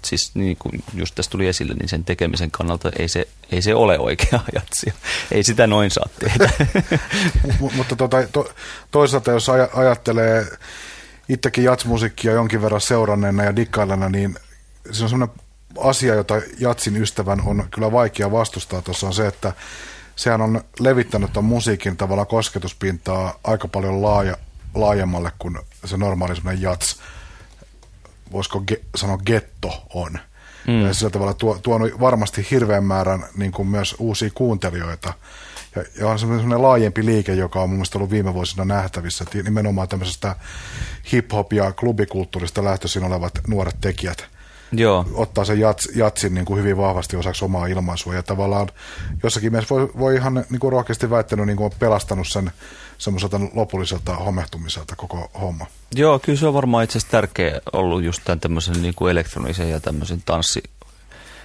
[0.06, 3.76] siis niin kuin just tässä tuli esille, niin sen tekemisen kannalta ei se, ei se
[3.76, 4.94] ole oikea jatsia.
[5.32, 6.52] Ei sitä noin saa tehdä.
[7.76, 8.52] Mutta tuota, to,
[8.92, 10.48] toisaalta jos ajattelee
[11.32, 14.36] itsekin jatsmusiikkia jonkin verran seuranneena ja dikkailena, niin
[14.92, 15.36] se on sellainen
[15.80, 19.54] asia, jota jatsin ystävän on kyllä vaikea vastustaa tuossa on se, että
[20.16, 24.38] sehän on levittänyt tuon musiikin tavalla kosketuspintaa aika paljon laaja,
[24.76, 27.00] laajemmalle kuin se normaali semmoinen jats,
[28.32, 30.20] voisiko ge, sanoa getto on.
[30.68, 30.82] Mm.
[30.82, 35.14] Ja sillä tavalla tuo, tuonut varmasti hirveän määrän niin kuin myös uusia kuuntelijoita
[35.76, 39.38] ja, ja on semmoinen laajempi liike, joka on mun mielestä ollut viime vuosina nähtävissä, että
[39.38, 40.36] nimenomaan tämmöisestä
[41.12, 44.28] hip-hop- ja klubikulttuurista lähtöisin olevat nuoret tekijät
[44.72, 45.06] Joo.
[45.14, 48.16] ottaa sen jats, jatsin niin kuin hyvin vahvasti osaksi omaa ilmaisua.
[48.16, 48.70] Ja tavallaan
[49.24, 52.52] jossakin mielessä voi, voi ihan niin kuin rohkeasti väittänyt niin kuin on pelastanut sen
[52.98, 55.66] semmoiselta lopulliselta homehtumiselta koko homma.
[55.96, 59.70] Joo, kyllä se on varmaan itse asiassa tärkeä ollut just tämän tämmöisen niin kuin elektronisen
[59.70, 60.64] ja tämmöisen tanssi,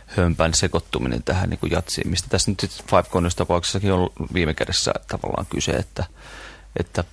[0.07, 4.93] hömpän sekoittuminen tähän niin kuin jatsiin, mistä tässä nyt Five Corners tapauksessakin on viime kädessä
[5.09, 6.05] tavallaan kyse, että,
[6.77, 7.05] että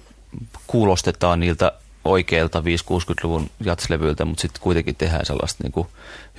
[0.68, 1.72] kuulostetaan niiltä
[2.06, 5.88] oikeilta 5-60-luvun jatslevyiltä, mutta sitten kuitenkin tehdään sellaista niin kuin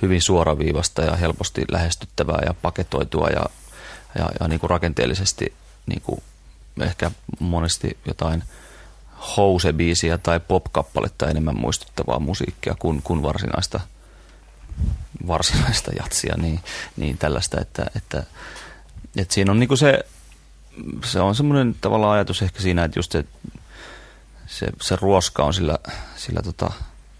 [0.01, 3.45] hyvin suoraviivasta ja helposti lähestyttävää ja paketoitua ja,
[4.19, 5.53] ja, ja niin kuin rakenteellisesti
[5.85, 6.21] niin kuin
[6.81, 8.43] ehkä monesti jotain
[9.37, 13.79] housebiisiä tai pop-kappaletta enemmän muistuttavaa musiikkia kuin, kuin varsinaista,
[15.27, 16.59] varsinaista jatsia, niin,
[16.97, 18.23] niin tällaista, että, että,
[19.17, 19.99] että siinä on niin kuin se,
[21.05, 23.25] se on semmoinen tavallaan ajatus ehkä siinä, että just se
[24.45, 25.79] se, se ruoska on sillä,
[26.15, 26.71] sillä tota,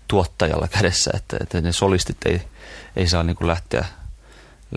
[0.07, 2.41] tuottajalla kädessä, että, että ne solistit ei,
[2.95, 3.85] ei saa niin kuin lähteä,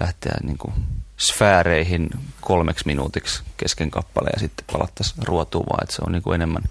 [0.00, 0.74] lähteä niin kuin
[1.16, 2.10] sfääreihin
[2.40, 6.62] kolmeksi minuutiksi kesken kappaleen ja sitten palattaisiin ruotuun, vaan että se on niin kuin enemmän,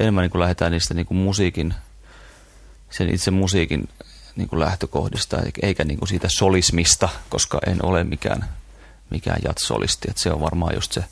[0.00, 1.74] enemmän niin kuin lähdetään niistä niin kuin musiikin,
[2.90, 3.88] sen itse musiikin
[4.36, 8.48] niin kuin lähtökohdista, eikä niin kuin siitä solismista, koska en ole mikään,
[9.10, 10.08] mikään jatsolisti.
[10.10, 11.04] Että se on varmaan just se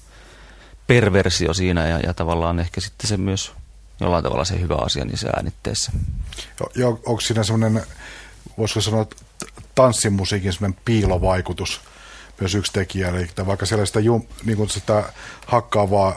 [0.86, 3.52] perversio siinä ja, ja tavallaan ehkä sitten se myös
[4.00, 5.92] jollain tavalla se hyvä asia niissä äänitteessä.
[6.74, 7.82] Ja onko siinä semmoinen,
[8.58, 9.06] voisiko sanoa,
[9.74, 11.80] tanssimusiikin semmoinen piilovaikutus
[12.40, 15.12] myös yksi tekijä, eli vaikka siellä sitä, jum, niin sitä
[15.46, 16.16] hakkaavaa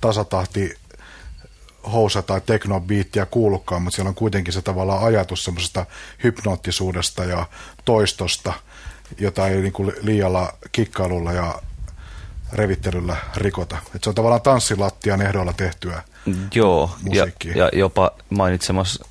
[0.00, 0.79] tasatahti
[1.92, 5.86] housa tai teknobiittiä kuulukaan, mutta siellä on kuitenkin se tavallaan ajatus semmoisesta
[6.24, 7.46] hypnoottisuudesta ja
[7.84, 8.52] toistosta,
[9.18, 11.62] jota ei niin kuin liialla kikkailulla ja
[12.52, 13.78] revittelyllä rikota.
[13.94, 16.02] Et se on tavallaan tanssilattian ehdoilla tehtyä
[16.54, 19.04] Joo, ja, ja jopa mainitsemassa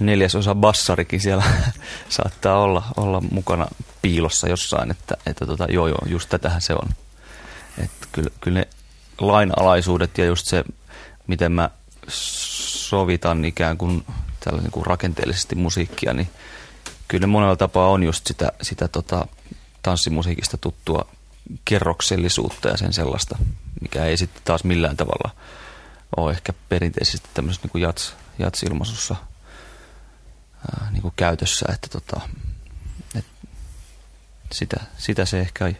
[0.00, 1.44] neljäsosa bassarikin siellä
[2.08, 3.66] saattaa olla, olla mukana
[4.02, 6.88] piilossa jossain, että, että tota, joo joo, just tätähän se on.
[7.78, 8.68] Että kyllä, kyllä ne
[9.20, 10.64] lainalaisuudet ja just se,
[11.28, 11.70] miten mä
[12.88, 14.04] sovitan ikään kuin
[14.44, 16.28] tällä niin kuin rakenteellisesti musiikkia, niin
[17.08, 19.26] kyllä ne monella tapaa on just sitä, sitä tota,
[19.82, 21.08] tanssimusiikista tuttua
[21.64, 23.38] kerroksellisuutta ja sen sellaista,
[23.80, 25.30] mikä ei sitten taas millään tavalla–
[26.16, 29.16] ole ehkä perinteisesti tämmöisessä niin kuin jats, jats-ilmaisussa
[30.72, 32.20] ää, niin kuin käytössä, että tota,
[33.14, 33.24] et
[34.52, 35.72] sitä, sitä se ehkä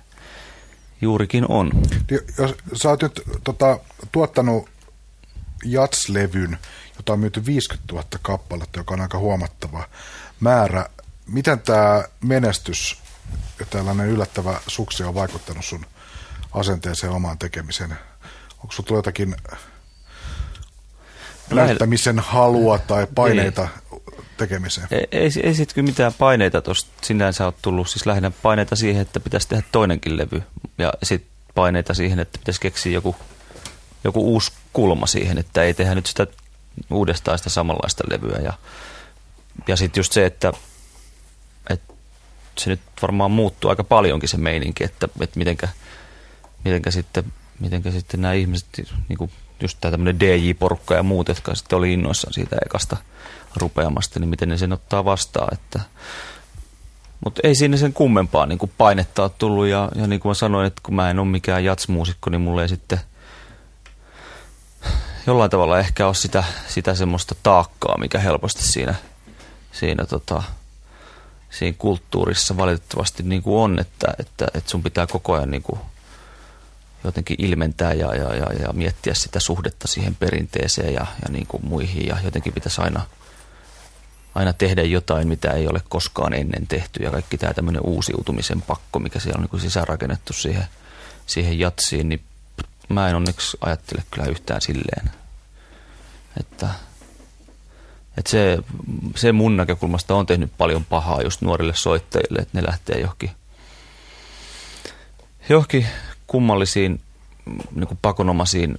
[1.01, 1.71] juurikin on.
[2.39, 3.79] Jos sä oot nyt tota,
[4.13, 4.69] tuottanut
[5.65, 6.59] jatslevyn,
[6.97, 9.89] jota on myyty 50 000 kappaletta, joka on aika huomattava
[10.41, 10.87] määrä.
[11.27, 13.03] Miten tämä menestys
[13.61, 15.87] ja tällainen yllättävä suksi on vaikuttanut sun
[16.53, 17.99] asenteeseen omaan tekemiseen?
[18.59, 19.37] Onko sinulla jotakin
[21.51, 24.03] näyttämisen halua tai paineita niin.
[24.37, 24.89] tekemiseen?
[24.91, 27.89] Ei, ei, ei sitten kyllä mitään paineita tuosta sinänsä ole tullut.
[27.89, 30.43] Siis lähinnä paineita siihen, että pitäisi tehdä toinenkin levy.
[30.79, 33.17] Ja sitten paineita siihen, että pitäisi keksiä joku,
[34.05, 36.27] joku uusi kulma siihen, että ei tehdä nyt sitä
[36.91, 38.39] uudestaan sitä samanlaista levyä.
[38.43, 38.53] Ja,
[39.69, 40.53] ja sitten just se, että,
[41.71, 41.95] että
[42.59, 45.69] se nyt varmaan muuttuu aika paljonkin se meininki, että, että mitenkä,
[46.65, 47.25] mitenkä, sitten,
[47.61, 48.69] mitenkä sitten nämä ihmiset
[49.09, 52.97] niin kuin just tämä tämmöinen DJ-porukka ja muut, jotka sitten oli innoissaan siitä ekasta
[53.57, 55.49] rupeamasta, niin miten ne sen ottaa vastaan.
[55.55, 55.81] Että,
[57.25, 60.67] mutta ei siinä sen kummempaa niin painetta ole tullut ja, ja niin kuin mä sanoin,
[60.67, 63.01] että kun mä en ole mikään jatsmuusikko, niin mulle ei sitten
[65.29, 68.95] jollain tavalla ehkä ole sitä, sitä semmoista taakkaa, mikä helposti siinä,
[69.73, 70.43] siinä, tota,
[71.51, 75.81] siinä kulttuurissa valitettavasti niin kuin on, että, että, että sun pitää koko ajan niin kuin
[77.05, 81.67] jotenkin ilmentää ja, ja, ja, ja miettiä sitä suhdetta siihen perinteeseen ja, ja niin kuin
[81.67, 82.07] muihin.
[82.07, 83.01] Ja jotenkin pitäisi aina,
[84.35, 87.03] aina tehdä jotain, mitä ei ole koskaan ennen tehty.
[87.03, 90.65] Ja kaikki tämä tämmöinen uusiutumisen pakko, mikä siellä on niin kuin sisäänrakennettu siihen,
[91.27, 92.21] siihen jatsiin, niin
[92.89, 95.11] mä en onneksi ajattele kyllä yhtään silleen.
[96.41, 96.69] Että,
[98.19, 98.59] että se,
[99.17, 103.31] se mun näkökulmasta on tehnyt paljon pahaa just nuorille soittajille, että ne lähtee johonkin,
[105.49, 105.87] johonkin
[106.27, 107.01] kummallisiin
[107.75, 108.79] niin kuin pakonomaisiin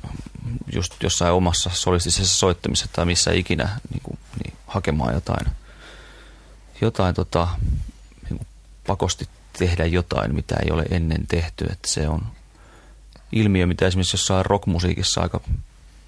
[0.74, 5.48] just jossain omassa solistisessa soittamisessa tai missä ikinä niin kuin, niin, hakemaan jotain,
[6.82, 7.48] jotain tota,
[8.30, 8.48] niin kuin
[8.88, 9.30] pakosti
[9.60, 11.66] tehdä jotain, mitä ei ole ennen tehty.
[11.66, 12.26] Että se on
[13.32, 15.40] ilmiö, mitä esimerkiksi jossain rockmusiikissa aika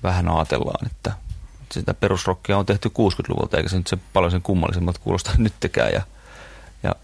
[0.03, 1.11] vähän ajatellaan, että
[1.72, 6.01] sitä perusrockia on tehty 60-luvulta, eikä se nyt se paljon sen kummallisemmalta kuulosta nyttekään ja,
[6.84, 6.95] ja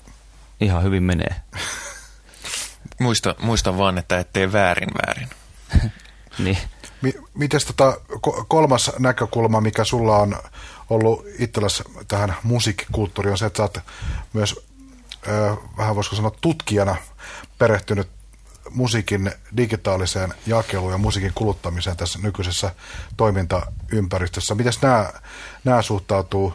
[0.59, 1.36] ihan hyvin menee.
[2.99, 5.30] Muista, muista vaan, että ettei väärin väärin.
[6.39, 6.57] niin.
[7.34, 7.97] Miten tota,
[8.47, 10.38] kolmas näkökulma, mikä sulla on
[10.89, 13.80] ollut itsellesi tähän musiikkikulttuuriin, on se, että sä oot
[14.34, 14.55] myös
[15.28, 16.95] äh, vähän voisiko sanoa tutkijana
[17.57, 18.07] perehtynyt
[18.70, 22.76] musiikin digitaaliseen jakeluun ja musiikin kuluttamiseen tässä nykyisessä
[23.18, 24.55] toimintaympäristössä.
[24.55, 25.13] Miten nämä,
[25.63, 26.53] nämä suhtautuu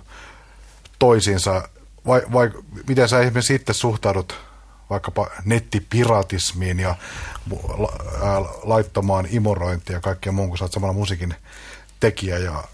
[0.99, 1.69] toisiinsa
[2.07, 2.51] vai, vai
[2.89, 4.41] miten sä esimerkiksi itse suhtaudut
[4.91, 6.95] vaikkapa nettipiratismiin ja
[8.63, 11.35] laittomaan imorointiin ja kaikkea muun, kun sä oot samalla musiikin
[12.01, 12.65] tekijä ja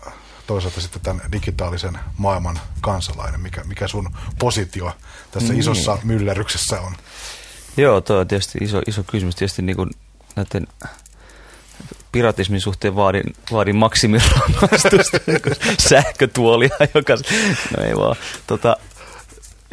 [0.47, 3.41] toisaalta sitten tämän digitaalisen maailman kansalainen?
[3.41, 4.93] Mikä, mikä sun positio
[5.31, 5.59] tässä mm.
[5.59, 6.97] isossa myllerryksessä on?
[7.79, 9.37] Joo, tuo on tietysti iso, iso kysymys.
[9.37, 9.91] Tietysti niin kuin
[10.37, 10.67] näiden
[12.13, 15.19] piratismin suhteen vaadin, vaadin maksimirangaistusta,
[15.89, 17.15] sähkötuolia, joka...
[17.77, 18.17] No ei vaan.
[18.47, 18.77] Tota,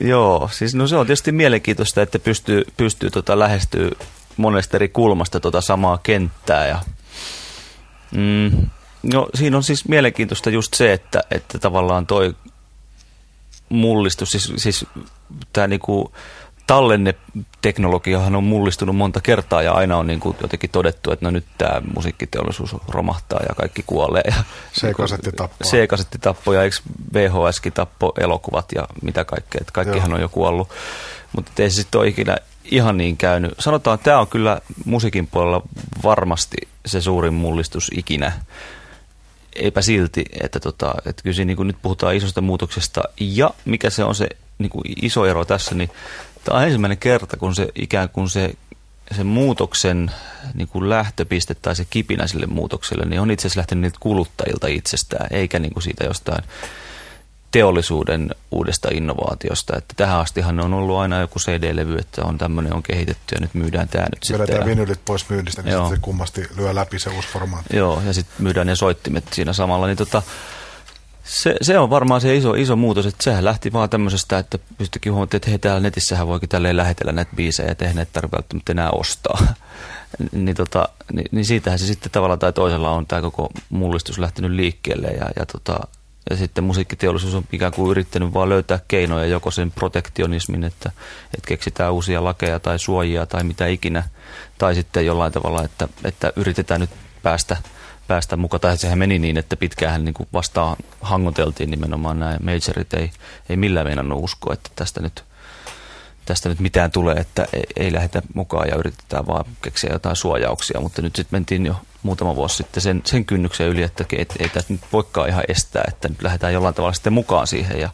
[0.02, 3.92] joo, siis no se on tietysti mielenkiintoista, että pystyy, pystyy tota lähestyä
[4.38, 6.68] monesta eri kulmasta tota samaa kenttää.
[6.68, 6.80] Ja,
[8.12, 8.70] mm,
[9.04, 12.36] no siinä on siis mielenkiintoista just se, että, että tavallaan toi
[13.70, 14.86] mullistus, siis, siis
[15.54, 16.12] tämä niinku
[16.68, 21.46] tallenneteknologiahan on mullistunut monta kertaa ja aina on niin kuin jotenkin todettu, että no nyt
[21.58, 24.24] tämä musiikkiteollisuus romahtaa ja kaikki kuolee.
[24.26, 24.44] Ja
[24.74, 25.68] C-kasetti tappaa.
[25.68, 26.76] C-kasetti tappoi ja eikö
[27.14, 30.16] VHSkin tappo elokuvat ja mitä kaikkea, että kaikkihan Joo.
[30.16, 30.70] on jo kuollut.
[31.36, 32.38] Mutta ei se sitten ole ikinä
[32.72, 33.54] ihan niin käynyt.
[33.60, 35.62] Sanotaan, että tämä on kyllä musiikin puolella
[36.04, 38.32] varmasti se suurin mullistus ikinä.
[39.56, 43.04] Eipä silti, että, tota, että kyllä siinä niin nyt puhutaan isosta muutoksesta.
[43.20, 45.90] Ja mikä se on se niin kuin iso ero tässä, niin
[46.46, 48.54] Tämä on ensimmäinen kerta, kun se ikään kuin se,
[49.16, 50.12] se muutoksen
[50.54, 54.68] niin kuin lähtöpiste tai se kipinä sille muutokselle, niin on itse asiassa lähtenyt niiltä kuluttajilta
[54.68, 56.44] itsestään, eikä niin kuin siitä jostain
[57.52, 59.78] teollisuuden uudesta innovaatiosta.
[59.78, 63.54] Että tähän astihan on ollut aina joku CD-levy, että on tämmöinen on kehitetty ja nyt
[63.54, 64.40] myydään tämä nyt sitten.
[64.40, 65.84] Vedetään vinylit pois myynnistä, niin Joo.
[65.84, 67.78] sitten kummasti lyö läpi se uusi formaatti.
[67.78, 69.88] Joo, ja sitten myydään ne soittimet siinä samalla.
[69.88, 70.22] Niin tota,
[71.26, 75.12] se, se on varmaan se iso, iso muutos, että sehän lähti vaan tämmöisestä, että pystyikin
[75.12, 78.92] huomattiin, että hei täällä netissähän voikin tälleen lähetellä näitä biisejä ja tehdä näitä tarvitse enää
[78.92, 79.40] ostaa.
[80.32, 84.52] niin, tota, niin, niin, siitähän se sitten tavalla tai toisella on tämä koko mullistus lähtenyt
[84.52, 85.80] liikkeelle ja, ja, tota,
[86.30, 90.92] ja sitten musiikkiteollisuus on ikään kuin yrittänyt vaan löytää keinoja joko sen protektionismin, että,
[91.34, 94.04] että keksitään uusia lakeja tai suojia tai mitä ikinä,
[94.58, 96.90] tai sitten jollain tavalla, että, että yritetään nyt
[97.24, 97.58] päästä–
[98.08, 98.62] päästä mukaan.
[98.62, 102.94] Tai sehän meni niin, että pitkään niin kuin vastaan hangoteltiin nimenomaan nämä majorit.
[102.94, 103.12] Ei,
[103.50, 105.24] ei millään meinannut uskoa, että tästä nyt,
[106.26, 110.82] tästä nyt mitään tulee, että ei, ei lähdetä mukaan ja yritetään vaan keksiä jotain suojauksia.
[110.82, 114.50] Mutta nyt sitten mentiin jo muutama vuosi sitten sen, sen kynnyksen yli, että ei, ei
[114.50, 117.80] tästä nyt voikaan ihan estää, että nyt lähdetään jollain tavalla sitten mukaan siihen.
[117.80, 117.90] Ja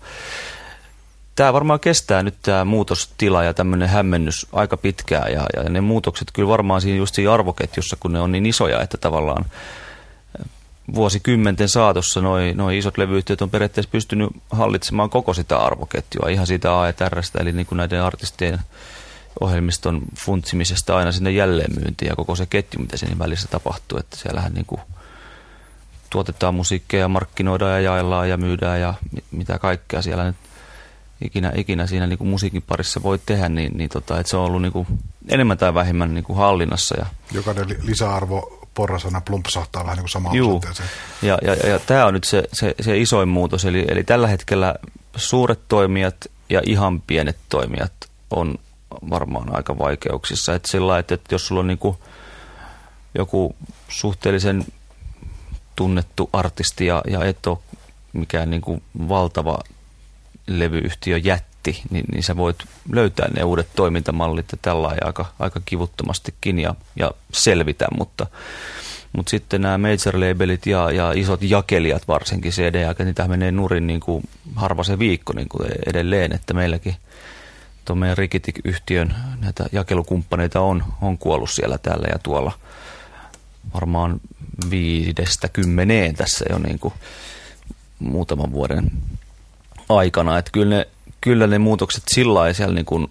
[1.36, 6.28] tämä varmaan kestää nyt tämä muutostila ja tämmöinen hämmennys aika pitkään ja, ja ne muutokset
[6.34, 9.46] kyllä varmaan siinä just siinä arvoketjussa, kun ne on niin isoja, että tavallaan
[10.96, 16.80] vuosikymmenten saatossa noin noi isot levyyhtiöt on periaatteessa pystynyt hallitsemaan koko sitä arvoketjua, ihan siitä
[16.80, 18.60] AETRstä, eli niin kuin näiden artistien
[19.40, 24.54] ohjelmiston funtsimisesta aina sinne jälleenmyyntiin ja koko se ketju, mitä siinä välissä tapahtuu, että siellähän
[24.54, 24.82] niin kuin
[26.10, 28.94] tuotetaan musiikkia, markkinoidaan ja jaellaan ja myydään ja
[29.32, 30.36] mitä kaikkea siellä nyt
[31.22, 34.44] ikinä, ikinä siinä niin kuin musiikin parissa voi tehdä, niin, niin tota, että se on
[34.44, 34.88] ollut niin kuin
[35.30, 36.96] enemmän tai vähemmän niin kuin hallinnassa.
[37.00, 40.64] Ja Jokainen lisäarvo porrasana plumpsahtaa vähän niin kuin samaan Juu.
[41.22, 43.66] Ja, ja, ja, ja tämä on nyt se, se, se isoin muutos.
[43.66, 44.76] Eli, eli tällä hetkellä
[45.16, 46.16] suuret toimijat
[46.50, 47.94] ja ihan pienet toimijat
[48.30, 48.56] on
[49.10, 50.56] varmaan aika vaikeuksissa.
[50.56, 51.98] Että sillä että, että jos sulla on niin kuin
[53.16, 53.56] joku
[53.90, 54.66] suhteellisen
[55.76, 57.58] tunnettu artisti ja, ja et ole
[58.14, 59.60] mikään niin kuin valtava
[60.48, 61.51] levyyhtiö jätti,
[61.90, 62.58] niin, niin sä voit
[62.92, 68.28] löytää ne uudet toimintamallit ja tällä aika, aika kivuttomastikin ja, ja selvitä, mutta,
[69.14, 74.00] mutta sitten nämä major-labelit ja, ja isot jakelijat varsinkin cd ja niitä menee nurin niin
[74.00, 74.24] kuin
[74.56, 76.96] harva se viikko niin kuin edelleen, että meilläkin
[77.86, 82.52] tuon meidän Rikitik-yhtiön näitä jakelukumppaneita on, on kuollut siellä täällä ja tuolla
[83.74, 84.22] varmaan
[84.70, 86.94] viidestä kymmeneen tässä jo niin kuin
[88.00, 88.92] muutaman vuoden
[89.90, 90.38] aikana.
[90.38, 90.88] Että kyllä ne,
[91.22, 93.08] kyllä ne muutokset sillä siellä niin kuin,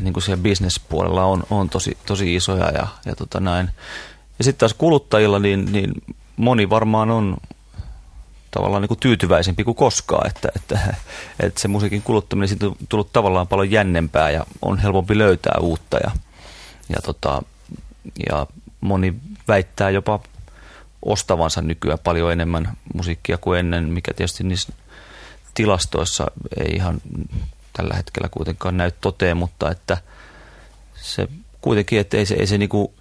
[0.00, 3.70] niin kuin siellä bisnespuolella on, on tosi, tosi isoja ja, ja tota näin.
[4.38, 5.92] Ja sitten taas kuluttajilla, niin, niin
[6.36, 7.36] moni varmaan on
[8.50, 10.94] tavallaan niin kuin tyytyväisempi kuin koskaan, että, että,
[11.40, 15.98] että se musiikin kuluttaminen siitä on tullut tavallaan paljon jännempää ja on helpompi löytää uutta
[16.04, 16.10] ja,
[16.88, 17.42] ja, tota,
[18.28, 18.46] ja
[18.80, 19.14] moni
[19.48, 20.20] väittää jopa
[21.02, 24.72] ostavansa nykyään paljon enemmän musiikkia kuin ennen, mikä tietysti niissä
[25.54, 26.26] tilastoissa
[26.60, 27.00] ei ihan
[27.72, 29.98] tällä hetkellä kuitenkaan näy toteen, mutta että
[30.94, 31.28] se
[31.60, 32.94] kuitenkin, että ei se, ei se niinku,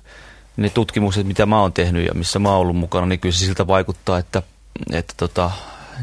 [0.58, 3.46] ne tutkimukset, mitä mä oon tehnyt ja missä mä oon ollut mukana, niin kyllä se
[3.46, 4.44] siltä vaikuttaa, että,
[4.92, 5.52] että tota,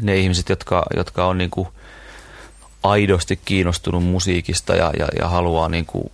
[0.01, 1.73] ne ihmiset, jotka, jotka on niinku
[2.83, 6.11] aidosti kiinnostunut musiikista ja, ja, ja haluaa niinku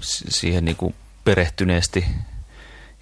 [0.00, 0.94] siihen niinku
[1.24, 2.04] perehtyneesti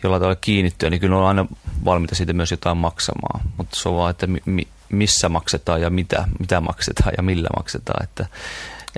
[0.02, 1.46] jollain tavalla kiinnittyä, niin kyllä on aina
[1.84, 3.40] valmiita siitä myös jotain maksamaan.
[3.56, 8.04] Mutta se on vaan, että mi, missä maksetaan ja mitä, mitä maksetaan ja millä maksetaan.
[8.04, 8.26] Että,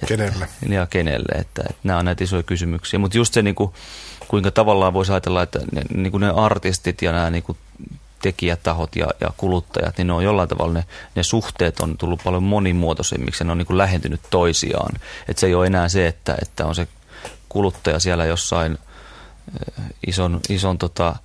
[0.03, 0.49] että, kenelle?
[0.69, 2.99] Ja kenelle, että, että nämä on näitä isoja kysymyksiä.
[2.99, 3.73] Mutta just se, niin kuin,
[4.29, 7.59] kuinka tavallaan voisi ajatella, että ne, niin kuin ne artistit ja nämä niin kuin
[8.23, 10.85] tekijätahot ja, ja kuluttajat, niin ne on jollain tavalla ne,
[11.15, 14.95] ne suhteet on tullut paljon monimuotoisemmiksi ja ne on niin kuin lähentynyt toisiaan.
[15.29, 16.89] Että se ei ole enää se, että, että on se
[17.49, 18.79] kuluttaja siellä jossain
[20.07, 21.17] ison, ison tota,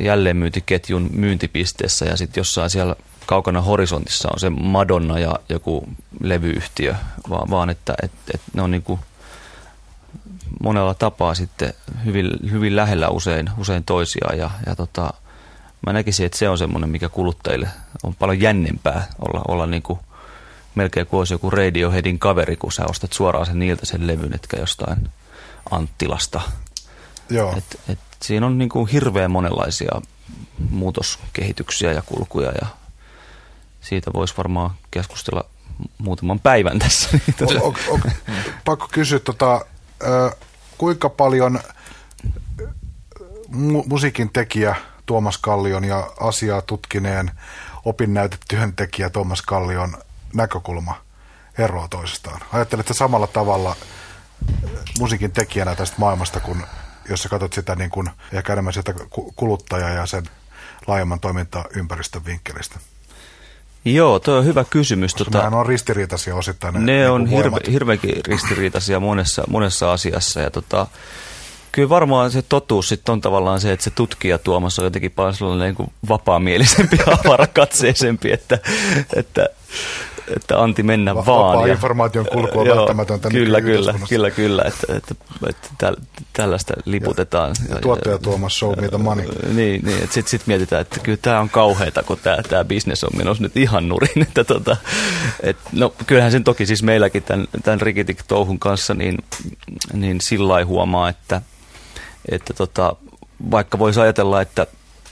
[0.00, 5.88] jälleenmyyntiketjun myyntipisteessä ja sitten jossain siellä kaukana horisontissa on se Madonna ja joku
[6.20, 6.94] levyyhtiö,
[7.28, 9.00] vaan, vaan että et, et ne on niin kuin
[10.62, 11.74] monella tapaa sitten
[12.04, 15.12] hyvin, hyvin lähellä usein, usein toisiaan ja, ja tota,
[15.86, 17.68] mä näkisin, että se on semmoinen, mikä kuluttajille
[18.02, 19.98] on paljon jännempää olla, olla niin kuin
[20.74, 24.56] melkein kuin olisi joku Radioheadin kaveri, kun sä ostat suoraan sen niiltä sen levyn, etkä
[24.56, 25.08] jostain
[25.70, 26.40] Anttilasta.
[27.30, 27.54] Joo.
[27.56, 30.00] Et, et siinä on niin kuin hirveän monenlaisia
[30.70, 32.66] muutoskehityksiä ja kulkuja ja
[33.80, 35.44] siitä voisi varmaan keskustella
[35.98, 37.08] muutaman päivän tässä.
[37.46, 38.00] On, on,
[38.64, 39.64] pakko kysyä, tota,
[40.78, 41.60] kuinka paljon
[43.48, 47.30] mu- musiikin tekijä Tuomas Kallion ja asiaa tutkineen
[47.84, 49.98] opinnäytetyöntekijä Tuomas Kallion
[50.34, 50.94] näkökulma
[51.58, 52.40] eroaa toisistaan?
[52.52, 53.76] Ajattelette samalla tavalla
[54.98, 56.62] musiikin tekijänä tästä maailmasta, kun
[57.10, 58.94] jos sä katsot sitä niin kuin, ehkä enemmän sitä
[59.36, 60.24] kuluttajaa ja sen
[60.86, 62.78] laajemman toimintaympäristön vinkkelistä?
[63.84, 65.14] Joo, tuo on hyvä kysymys.
[65.14, 66.74] Koska tota, on ristiriitaisia osittain.
[66.74, 70.40] Ne, ne niin on hirve, hirveänkin ristiriitaisia monessa, monessa asiassa.
[70.40, 70.86] Ja tota,
[71.72, 75.34] kyllä varmaan se totuus sitten on tavallaan se, että se tutkija Tuomas on jotenkin paljon
[75.34, 78.58] sellainen niin kuin vapaamielisempi ja avarakatseisempi, että,
[79.16, 79.48] että
[80.36, 81.48] että Antti mennä Va- vaan.
[81.48, 85.14] Vapaa ja, informaation kulku on joo, välttämätöntä Kyllä, kyllä, kyllä, kyllä, että, että,
[85.48, 85.96] että täl,
[86.32, 87.54] tällaista liputetaan.
[87.68, 89.26] Ja, ja tuottaja Tuomas show me the money.
[89.54, 93.04] Niin, niin että sitten sit mietitään, että kyllä tämä on kauheata, kun tämä, tämä bisnes
[93.04, 94.22] on menossa nyt ihan nurin.
[94.28, 94.76] Että tota,
[95.42, 99.18] et, no kyllähän sen toki siis meilläkin tämän, tämän Rikitik-touhun kanssa niin,
[99.92, 101.42] niin sillä huomaa, että,
[102.30, 102.96] että tota,
[103.50, 104.66] vaikka voisi ajatella, että,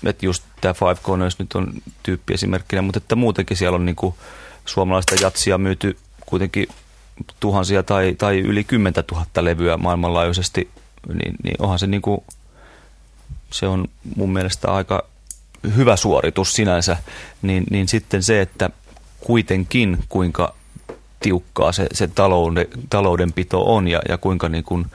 [0.04, 3.96] että just tämä Five Corners nyt on tyyppi esimerkkinä, mutta että muutenkin siellä on niin
[3.96, 4.14] kuin
[4.68, 5.96] suomalaista jatsia myyty
[6.26, 6.66] kuitenkin
[7.40, 10.70] tuhansia tai, tai yli kymmentä tuhatta levyä maailmanlaajuisesti,
[11.08, 12.22] niin, niin onhan se niin kuin,
[13.50, 15.04] se on mun mielestä aika
[15.76, 16.96] hyvä suoritus sinänsä,
[17.42, 18.70] niin, niin sitten se, että
[19.20, 20.54] kuitenkin kuinka
[21.20, 24.86] tiukkaa se, se talouden, taloudenpito on ja, ja kuinka niin kuin,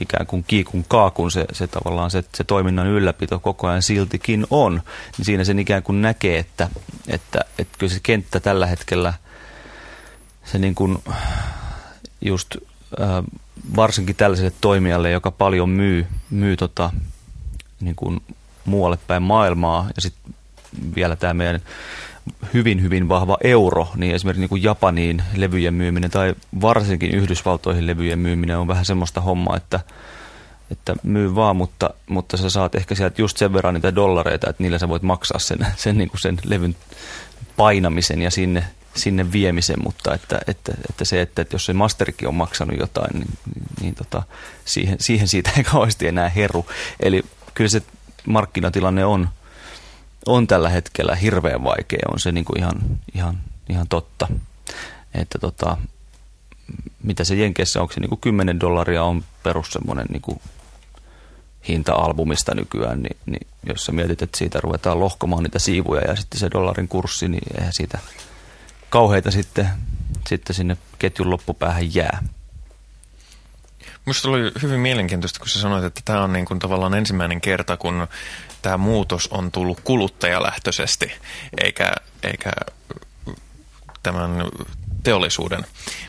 [0.00, 4.82] ikään kuin kiikun kaakun se, se tavallaan se, se toiminnan ylläpito koko ajan siltikin on,
[5.18, 6.68] niin siinä sen ikään kuin näkee, että,
[7.08, 9.14] että, että kyllä se kenttä tällä hetkellä
[10.44, 10.98] se niin kuin
[12.20, 12.56] just
[13.76, 16.90] varsinkin tällaiselle toimijalle, joka paljon myy, myy tota,
[17.80, 18.22] niin kuin
[18.64, 20.34] muualle päin maailmaa ja sitten
[20.96, 21.60] vielä tämä meidän
[22.54, 28.18] hyvin, hyvin vahva euro, niin esimerkiksi niin kuin Japaniin levyjen myyminen tai varsinkin Yhdysvaltoihin levyjen
[28.18, 29.80] myyminen on vähän semmoista hommaa, että,
[30.70, 34.62] että myy vaan, mutta, mutta sä saat ehkä sieltä just sen verran niitä dollareita, että
[34.62, 36.76] niillä sä voit maksaa sen, sen, niin kuin sen levyn
[37.56, 38.64] painamisen ja sinne,
[38.94, 43.18] sinne viemisen, mutta että, että, että se, että, että jos se masterikin on maksanut jotain,
[43.18, 43.38] niin,
[43.80, 44.22] niin, tota,
[44.64, 46.66] siihen, siihen siitä ei kauheasti enää heru.
[47.00, 47.22] Eli
[47.54, 47.82] kyllä se
[48.26, 49.28] markkinatilanne on,
[50.26, 52.74] on tällä hetkellä hirveän vaikea, on se niin kuin ihan,
[53.14, 54.28] ihan, ihan totta.
[55.14, 55.76] Että tota,
[57.02, 60.40] mitä se Jenkeissä, onko se niin kuin 10 dollaria on perus semmoinen niin kuin
[61.68, 66.16] hinta albumista nykyään, niin, niin jos sä mietit, että siitä ruvetaan lohkomaan niitä siivuja ja
[66.16, 67.98] sitten se dollarin kurssi, niin eihän siitä
[68.92, 69.68] kauheita sitten,
[70.28, 72.22] sitten sinne ketjun loppupäähän jää.
[74.06, 77.76] Minusta oli hyvin mielenkiintoista, kun sä sanoit, että tämä on niin kuin tavallaan ensimmäinen kerta,
[77.76, 78.06] kun
[78.62, 81.12] tämä muutos on tullut kuluttajalähtöisesti,
[81.64, 82.50] eikä, eikä
[84.02, 84.30] tämän
[85.02, 85.64] teollisuuden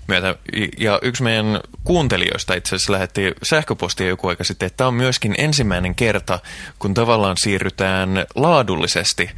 [0.08, 0.36] myötä.
[0.78, 5.36] Ja yksi meidän kuuntelijoista itse asiassa lähetti sähköpostia joku aika sitten, että tämä on myöskin
[5.38, 6.40] ensimmäinen kerta,
[6.80, 9.30] kun tavallaan siirrytään laadullisesti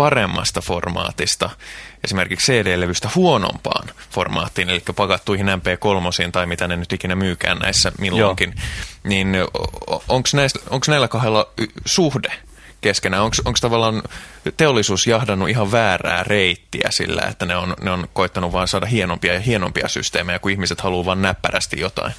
[0.00, 1.50] paremmasta formaatista,
[2.04, 8.54] esimerkiksi CD-levystä huonompaan formaattiin, eli pakattuihin MP3 tai mitä ne nyt ikinä myykään näissä milloinkin,
[8.56, 8.64] Joo.
[9.04, 9.36] niin
[10.70, 11.48] onko näillä kahdella
[11.84, 12.32] suhde
[12.80, 13.22] keskenään?
[13.22, 14.02] Onko tavallaan
[14.56, 19.34] teollisuus jahdannut ihan väärää reittiä sillä, että ne on, ne on koittanut vaan saada hienompia
[19.34, 22.12] ja hienompia systeemejä, kun ihmiset haluaa vain näppärästi jotain?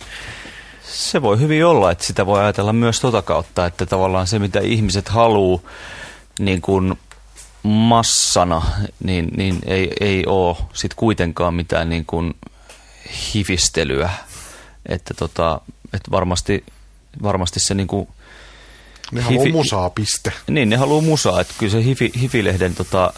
[0.84, 4.60] Se voi hyvin olla, että sitä voi ajatella myös tota kautta, että tavallaan se, mitä
[4.60, 5.62] ihmiset haluaa
[6.40, 6.98] niin kuin
[7.64, 8.62] massana,
[9.04, 12.34] niin, niin ei, ei ole sit kuitenkaan mitään niin kuin
[13.34, 14.10] hifistelyä.
[14.86, 15.62] Että tota,
[15.94, 16.66] että varmasti,
[17.24, 18.08] varmasti se niin kuin
[19.12, 20.32] ne haluaa hifi, musaa, piste.
[20.48, 21.42] Niin, ne haluaa musaa.
[21.42, 23.14] Että kyllä se hifi, Hifilehden tota,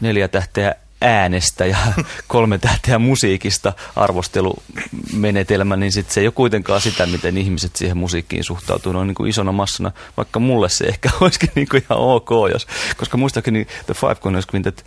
[0.00, 1.76] neljä tähteä äänestä ja
[2.28, 8.44] kolme tähteä musiikista arvostelumenetelmä, niin sit se ei ole kuitenkaan sitä, miten ihmiset siihen musiikkiin
[8.44, 8.92] suhtautuu.
[8.92, 12.30] Ne on niin kuin isona massana, vaikka mulle se ehkä olisikin niin kuin ihan ok,
[12.52, 14.84] jos, koska muistaakseni The Five Corners Quintet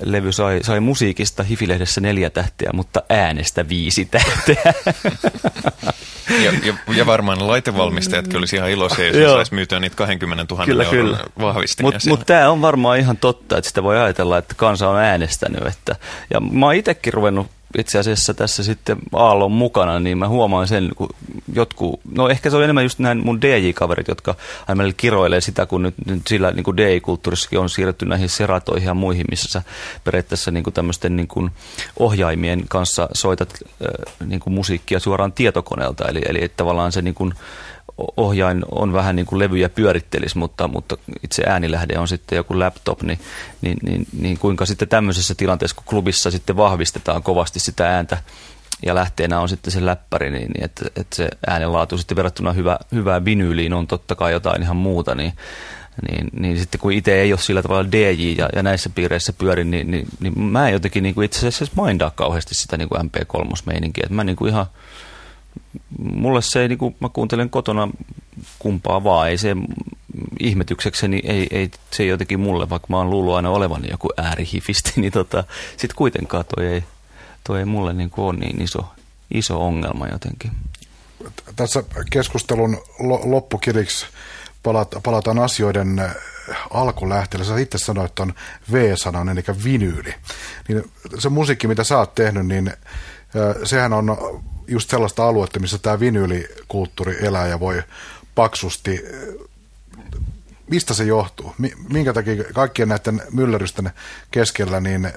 [0.00, 4.74] levy sai, sai musiikista Hifilehdessä neljä tähteä, mutta äänestä viisi tähteä.
[6.44, 10.84] Ja, ja, ja varmaan laitevalmistajatkin olisi ihan iloisia, jos saisi myytyä niitä 20 000 kyllä,
[10.84, 11.92] euron vahvistimia.
[11.92, 15.51] Mutta mut tämä on varmaan ihan totta, että sitä voi ajatella, että kansa on äänestänyt.
[15.68, 15.96] Että,
[16.30, 17.46] ja mä oon itsekin ruvennut
[17.78, 21.08] itse asiassa tässä sitten Aallon mukana, niin mä huomaan sen, kun
[21.52, 24.34] jotkut, no ehkä se on enemmän just näin mun DJ-kaverit, jotka
[24.68, 28.94] aina kiroilee sitä, kun nyt, nyt sillä niin kuin DJ-kulttuurissakin on siirretty näihin seratoihin ja
[28.94, 29.62] muihin, missä sä
[30.04, 31.50] periaatteessa niin kuin tämmöisten niin kuin
[31.98, 37.34] ohjaimien kanssa soitat äh, niin kuin musiikkia suoraan tietokoneelta, eli, eli tavallaan se niin kuin
[38.16, 43.02] ohjain on vähän niin kuin levyjä pyörittelis, mutta, mutta itse äänilähde on sitten joku laptop,
[43.02, 43.18] niin,
[43.60, 48.18] niin, niin, niin kuinka sitten tämmöisessä tilanteessa, kun klubissa sitten vahvistetaan kovasti sitä ääntä
[48.86, 52.78] ja lähteenä on sitten se läppäri, niin, niin että, että se äänenlaatu sitten verrattuna hyvä,
[52.92, 55.32] hyvään vinyyliin on totta kai jotain ihan muuta, niin,
[56.08, 59.70] niin, niin sitten kun itse ei ole sillä tavalla DJ ja, ja näissä piireissä pyörin,
[59.70, 63.00] niin, niin, niin mä en jotenkin niin kuin itse asiassa mindaa kauheasti sitä niin kuin
[63.00, 64.66] MP3-meininkiä, että mä niin kuin ihan
[65.98, 67.88] mulle se ei, niin kuin mä kuuntelen kotona
[68.58, 69.56] kumpaa vaan, ei se
[70.40, 75.12] ihmetyksekseni, ei, ei se jotenkin mulle, vaikka mä oon luullut aina olevani joku äärihifisti, niin
[75.12, 75.44] tota,
[75.76, 76.84] sit kuitenkaan toi ei,
[77.44, 78.84] toi ei mulle niin kuin ole niin iso,
[79.34, 80.50] iso ongelma jotenkin.
[81.56, 82.78] Tässä keskustelun
[83.24, 84.06] loppukiriksi
[85.02, 86.02] palataan asioiden
[86.70, 87.46] alkulähteellä.
[87.46, 88.34] Sä itse sanoit on
[88.72, 90.14] V-sanan, eli vinyyli.
[90.68, 92.72] Niin se musiikki, mitä sä oot tehnyt, niin
[93.64, 94.16] sehän on
[94.68, 97.82] just sellaista aluetta, missä tämä vinyylikulttuuri elää ja voi
[98.34, 99.04] paksusti.
[100.70, 101.54] Mistä se johtuu?
[101.88, 103.90] Minkä takia kaikkien näiden myllerrysten
[104.30, 105.12] keskellä niin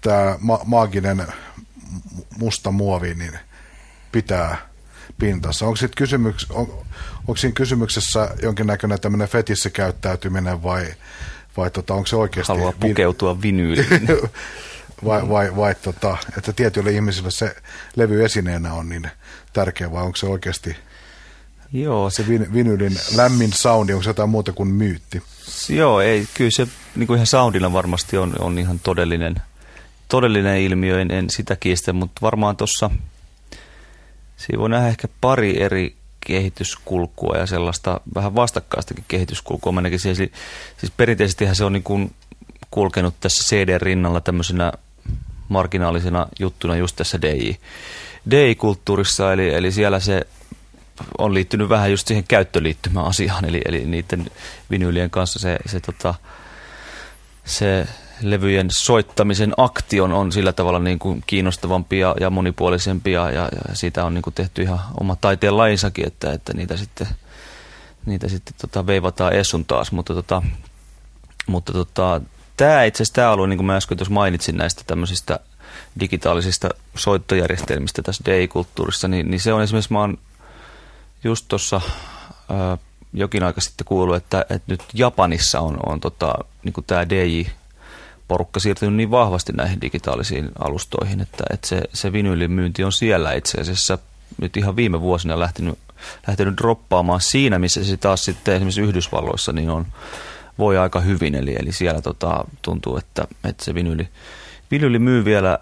[0.00, 1.26] tämä ma- maaginen
[2.38, 3.38] musta muovi niin
[4.12, 4.68] pitää
[5.18, 5.66] pintassa?
[5.66, 6.84] Onko, kysymyks, on,
[7.18, 10.86] onko siinä kysymyksessä jonkinnäköinen tämmöinen fetissikäyttäytyminen vai,
[11.56, 12.52] vai tota, onko se oikeasti...
[12.52, 14.08] Haluaa pukeutua vinyyliin.
[15.04, 17.56] vai, vai, vai tota, että tietyille ihmisille se
[17.96, 19.10] levy esineenä on niin
[19.52, 20.76] tärkeä, vai onko se oikeasti
[21.72, 22.10] Joo.
[22.10, 25.22] se vin, vinylin lämmin soundi, onko se jotain muuta kuin myytti?
[25.68, 29.34] Joo, ei, kyllä se niin kuin ihan soundilla varmasti on, on ihan todellinen,
[30.08, 32.90] todellinen ilmiö, en, en sitä kiistä, mutta varmaan tuossa
[34.36, 35.96] siinä voi nähdä ehkä pari eri
[36.26, 39.72] kehityskulkua ja sellaista vähän vastakkaistakin kehityskulkua.
[39.72, 40.18] Mä siis,
[40.78, 42.14] siis perinteisesti se on niin kuin
[42.70, 44.72] kulkenut tässä CD rinnalla tämmöisenä
[45.54, 47.50] marginaalisena juttuna just tässä DJ,
[48.30, 50.26] DJ-kulttuurissa, eli, eli siellä se
[51.18, 54.30] on liittynyt vähän just siihen käyttöliittymään asiaan, eli, eli niiden
[54.70, 56.14] vinyylien kanssa se, se, tota,
[57.44, 57.86] se
[58.20, 64.04] levyjen soittamisen aktion on sillä tavalla niin kuin kiinnostavampi ja, ja monipuolisempi ja, ja, siitä
[64.04, 67.06] on niin kuin tehty ihan oma taiteen lajinsakin, että, että niitä sitten,
[68.06, 70.42] niitä sitten tota veivataan essun taas, mutta, tota,
[71.46, 72.20] mutta tota,
[72.56, 75.40] tämä itse asiassa tämä alue, niin kuin mä äsken tuossa mainitsin näistä tämmöisistä
[76.00, 80.18] digitaalisista soittojärjestelmistä tässä DJ-kulttuurissa, niin, niin se on esimerkiksi, mä oon
[81.24, 81.80] just tuossa
[83.14, 86.34] jokin aika sitten kuullut, että, että nyt Japanissa on, on tota,
[86.64, 92.84] niin tämä DJ-porukka siirtynyt niin vahvasti näihin digitaalisiin alustoihin, että, että se, se vinylin myynti
[92.84, 93.98] on siellä itse asiassa
[94.40, 95.78] nyt ihan viime vuosina lähtenyt,
[96.26, 97.20] lähtenyt droppaamaan.
[97.20, 99.86] Siinä, missä se taas sitten esimerkiksi Yhdysvalloissa niin on,
[100.58, 104.08] voi aika hyvin, eli, eli siellä tota, tuntuu, että, että se vinyli,
[104.70, 105.58] vinyli myy vielä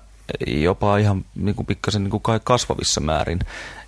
[0.47, 3.39] jopa ihan niin kuin pikkasen niin kuin kasvavissa määrin.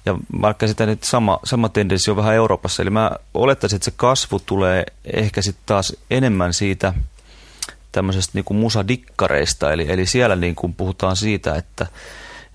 [0.07, 3.93] Ja vaikka sitä nyt sama, sama tendenssi on vähän Euroopassa, eli mä olettaisin, että se
[3.97, 6.95] kasvu tulee ehkä sitten taas enemmän siitä
[7.93, 11.87] tämmöisestä niin kuin musadikkareista, eli, eli siellä niin kuin puhutaan siitä, että,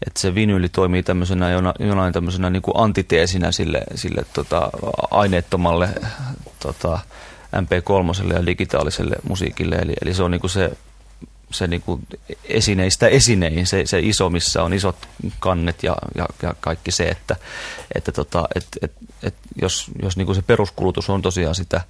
[0.08, 4.70] että se vinyli toimii tämmöisenä jonain tämmöisenä niin kuin antiteesinä sille, sille tota,
[5.12, 5.90] aineettomalle
[6.60, 7.00] tota,
[7.56, 9.76] MP3 ja digitaaliselle musiikille.
[9.76, 10.72] Eli, eli se on niin kuin se,
[11.52, 12.08] se niin kuin
[12.44, 15.08] esineistä esinein, se, se iso, missä on isot
[15.40, 17.36] kannet ja, ja, ja kaikki se, että,
[17.96, 18.92] että tota, et, et,
[19.24, 21.82] et jos, jos niin kuin se peruskulutus on tosiaan sitä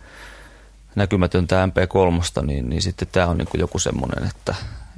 [0.95, 4.55] näkymätöntä MP3, niin, niin sitten tämä on niin kuin joku semmoinen, että,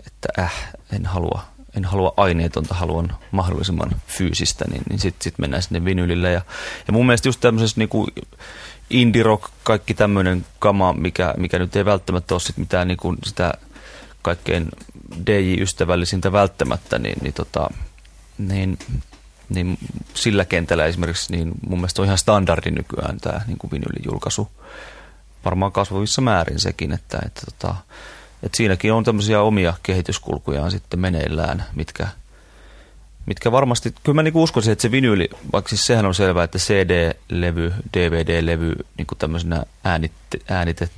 [0.08, 1.44] että äh, en halua,
[1.78, 6.32] en halua aineetonta, haluan mahdollisimman fyysistä, niin, niin sitten sit mennään sinne vinylille.
[6.32, 6.42] Ja,
[6.88, 8.08] ja mun mielestä just tämmöisessä niin kuin
[8.92, 13.18] indie rock, kaikki tämmöinen kama, mikä, mikä nyt ei välttämättä ole sit mitään niin kuin
[13.26, 13.54] sitä
[14.22, 14.70] kaikkein
[15.28, 17.70] DJ-ystävällisintä välttämättä, niin, niin, tota,
[18.38, 18.80] niin,
[19.50, 19.78] niin
[20.14, 23.72] sillä kentällä esimerkiksi niin mun mielestä on ihan standardi nykyään tämä niin kuin
[24.06, 24.52] julkaisu.
[25.46, 27.76] Varmaan kasvavissa määrin sekin, että, että tota,
[28.44, 32.08] Et siinäkin on tämmöisiä omia kehityskulkujaan sitten meneillään, mitkä,
[33.26, 36.58] mitkä varmasti, kyllä mä niinku uskoisin, että se vinyyli, vaikka siis sehän on selvää, että
[36.58, 40.12] CD-levy, DVD-levy niin kuin tämmöisenä äänit,
[40.50, 40.92] äänitet,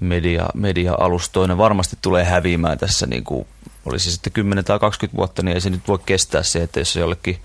[0.00, 3.46] media, media-alustoina varmasti tulee häviämään tässä, niin kuin,
[3.84, 6.96] olisi sitten 10 tai 20 vuotta, niin ei se nyt voi kestää se, että jos
[6.96, 7.38] jollekin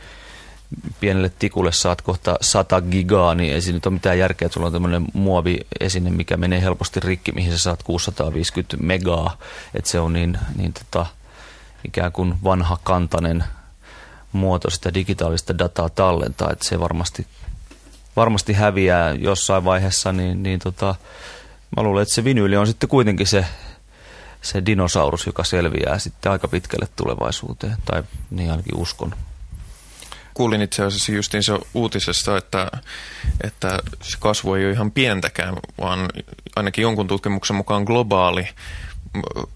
[1.00, 4.68] pienelle tikulle saat kohta 100 gigaa, niin ei siinä nyt ole mitään järkeä, että sulla
[4.68, 9.38] on tämmöinen muoviesine, mikä menee helposti rikki, mihin sä saat 650 megaa,
[9.74, 11.06] että se on niin, niin tota,
[11.86, 13.44] ikään kuin vanha kantanen
[14.32, 17.28] muoto sitä digitaalista dataa tallentaa, että se varmasti,
[18.16, 20.96] varmasti häviää jossain vaiheessa, niin, niin tota,
[21.78, 23.46] mä luulen, että se vinyyli on sitten kuitenkin se,
[24.42, 29.16] se dinosaurus, joka selviää sitten aika pitkälle tulevaisuuteen, tai niin ainakin uskon.
[30.34, 32.72] Kuulin itse asiassa justiin se uutisesta, että,
[33.44, 36.10] että se kasvu ei ole ihan pientäkään, vaan
[36.56, 38.50] ainakin jonkun tutkimuksen mukaan globaali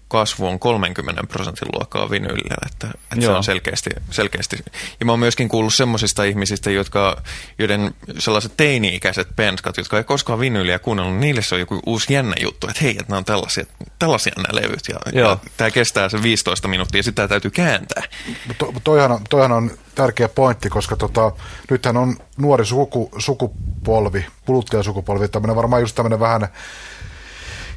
[0.08, 4.56] kasvu on 30 prosentin luokkaa vinyylillä, että, että se on selkeästi, selkeästi.
[5.00, 7.22] Ja mä oon myöskin kuullut semmoisista ihmisistä, jotka,
[7.58, 12.34] joiden sellaiset teini-ikäiset penskat, jotka ei koskaan vinyyliä kuunnellut, niille se on joku uusi jännä
[12.40, 13.64] juttu, että hei, että nämä on tällaisia,
[13.98, 14.88] tällaisia nämä levyt.
[14.88, 18.02] Ja, ja tämä kestää se 15 minuuttia ja sitä täytyy kääntää.
[18.58, 21.32] To, toihan, toihan on tärkeä pointti, koska tota,
[21.70, 26.48] nythän on nuori suku, sukupolvi, kuluttajasukupolvi, tämmöinen varmaan just tämmöinen vähän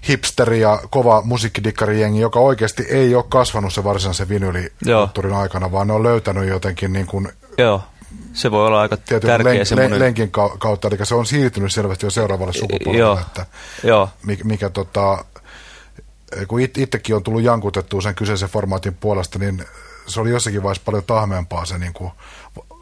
[0.09, 5.87] hipsteri ja kova musiikkidikkari jengi, joka oikeasti ei ole kasvanut se varsinaisen vinylikulttuurin aikana, vaan
[5.87, 7.81] ne on löytänyt jotenkin niin kuin Joo.
[8.33, 9.99] Se voi olla aika tärkeä len, semmoinen...
[9.99, 13.19] lenkin kautta, eli se on siirtynyt selvästi jo seuraavalle sukupolvelle, Joo.
[13.19, 13.45] että
[13.83, 14.09] Joo.
[14.25, 15.25] mikä, mikä tota,
[16.47, 19.65] kun it, itsekin on tullut jankutettua sen kyseisen formaatin puolesta, niin
[20.07, 22.11] se oli jossakin vaiheessa paljon tahmeempaa se niin kuin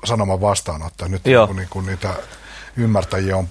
[0.05, 1.07] sanoman vastaanotto.
[1.07, 1.53] Nyt Joo.
[1.53, 2.13] niin kuin niitä
[2.77, 3.47] ymmärtäjiä on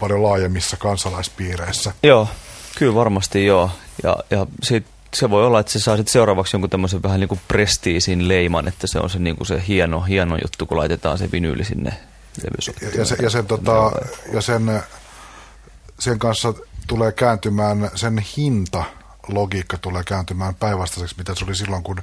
[0.00, 1.92] paljon laajemmissa kansalaispiireissä.
[2.02, 2.28] Joo,
[2.76, 3.70] Kyllä varmasti joo.
[4.02, 7.28] Ja, ja sit se voi olla, että se saa sitten seuraavaksi jonkun tämmöisen vähän niin
[7.28, 11.18] kuin prestiisin leiman, että se on se, niin kuin se hieno, hieno juttu, kun laitetaan
[11.18, 11.92] se vinyyli sinne
[12.82, 13.92] Ja, ja, se, ja, sen, tota,
[14.32, 14.82] ja sen,
[15.98, 16.54] sen kanssa
[16.86, 18.84] tulee kääntymään, sen hinta,
[19.28, 22.02] logiikka tulee kääntymään päinvastaiseksi, mitä se oli silloin, kun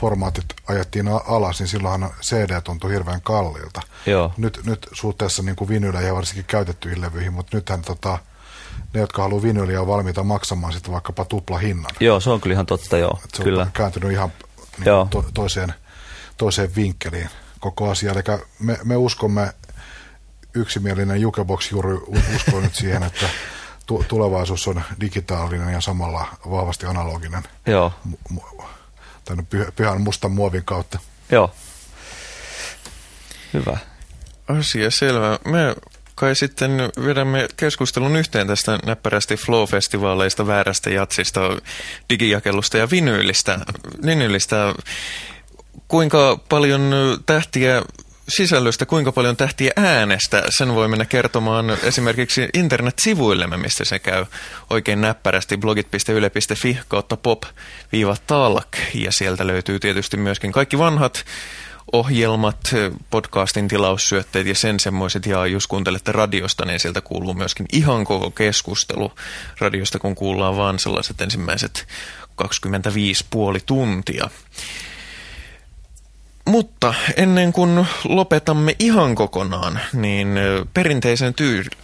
[0.00, 3.80] formaatit ajettiin alas, niin silloinhan CD tuntui hirveän kalliilta.
[4.06, 4.32] Joo.
[4.36, 8.18] Nyt, nyt suhteessa niin kuin vinyillä ja varsinkin käytettyihin levyihin, mutta nythän tota,
[8.94, 11.90] ne, jotka haluaa vinyliä, on valmiita maksamaan sitten vaikkapa tupla hinnan.
[12.00, 13.20] Joo, se on kyllä ihan totta, joo.
[13.24, 13.62] Et se kyllä.
[13.62, 14.32] on kääntynyt ihan
[14.78, 15.08] niin joo.
[15.10, 15.74] To, toiseen,
[16.36, 17.28] toiseen vinkkeliin
[17.60, 18.12] koko asia.
[18.12, 18.22] Eli
[18.58, 19.52] me, me uskomme,
[20.54, 21.94] yksimielinen Jukebox juuri
[22.36, 23.26] uskoo nyt siihen, että
[23.86, 27.42] tu, tulevaisuus on digitaalinen ja samalla vahvasti analoginen.
[27.66, 27.92] Joo.
[28.28, 28.40] Mu,
[29.24, 30.98] tämän pyhän mustan muovin kautta.
[31.30, 31.50] Joo.
[33.52, 33.78] Hyvä.
[34.48, 35.38] Asia selvä.
[35.44, 35.76] Me
[36.22, 36.70] kai sitten
[37.04, 41.40] vedämme keskustelun yhteen tästä näppärästi Flow-festivaaleista, väärästä jatsista,
[42.10, 43.58] digijakelusta ja vinyylistä.
[44.06, 44.74] vinyylistä.
[45.88, 46.94] Kuinka paljon
[47.26, 47.82] tähtiä
[48.28, 54.24] sisällöstä, kuinka paljon tähtiä äänestä, sen voi mennä kertomaan esimerkiksi internet-sivuillemme, mistä se käy
[54.70, 61.24] oikein näppärästi blogit.yle.fi kautta pop-talk ja sieltä löytyy tietysti myöskin kaikki vanhat
[61.92, 62.74] ohjelmat,
[63.10, 68.30] podcastin tilaussyötteet ja sen semmoiset, ja jos kuuntelette radiosta, niin sieltä kuuluu myöskin ihan koko
[68.30, 69.12] keskustelu
[69.58, 71.86] radiosta, kun kuullaan vaan sellaiset ensimmäiset
[72.36, 74.30] 25 puoli tuntia.
[76.46, 80.28] Mutta ennen kuin lopetamme ihan kokonaan, niin
[80.74, 81.34] perinteisen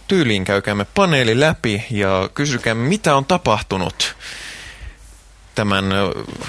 [0.07, 4.15] tyyliin käykäämme paneeli läpi ja kysykäämme, mitä on tapahtunut
[5.59, 5.85] tämän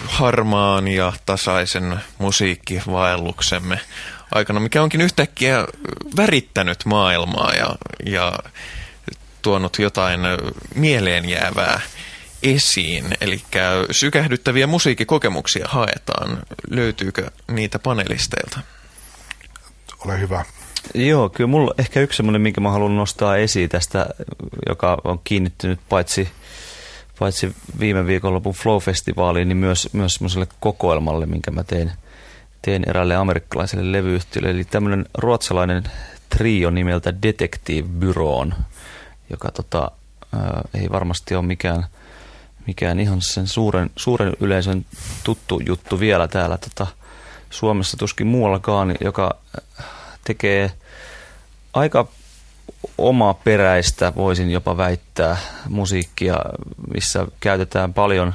[0.06, 3.80] harmaan ja tasaisen musiikkivaelluksemme
[4.34, 5.66] aikana, mikä onkin yhtäkkiä
[6.16, 7.74] värittänyt maailmaa ja,
[8.06, 8.38] ja
[9.42, 10.20] tuonut jotain
[10.74, 11.80] mieleenjäävää
[12.42, 13.04] esiin.
[13.20, 13.42] Eli
[13.90, 16.38] sykähdyttäviä musiikkikokemuksia haetaan.
[16.70, 18.60] Löytyykö niitä panelisteilta?
[20.04, 20.44] Ole hyvä.
[20.94, 24.06] Joo, kyllä mulla ehkä yksi semmoinen, minkä mä haluan nostaa esiin tästä,
[24.68, 26.28] joka on kiinnittynyt paitsi
[27.20, 31.92] paitsi viime viikonlopun Flow-festivaaliin, niin myös, myös semmoiselle kokoelmalle, minkä mä tein,
[32.62, 34.50] tein eräälle amerikkalaiselle levyyhtiölle.
[34.50, 35.84] Eli tämmöinen ruotsalainen
[36.28, 38.50] trio nimeltä Detective Bureau,
[39.30, 39.90] joka tota,
[40.32, 41.86] ää, ei varmasti ole mikään,
[42.66, 44.86] mikään ihan sen suuren, suuren yleisön
[45.24, 46.86] tuttu juttu vielä täällä tota,
[47.50, 49.36] Suomessa tuskin muuallakaan, joka
[50.24, 50.72] tekee
[51.72, 52.08] aika
[53.08, 55.36] oma peräistä, voisin jopa väittää,
[55.68, 56.36] musiikkia,
[56.94, 58.34] missä käytetään paljon,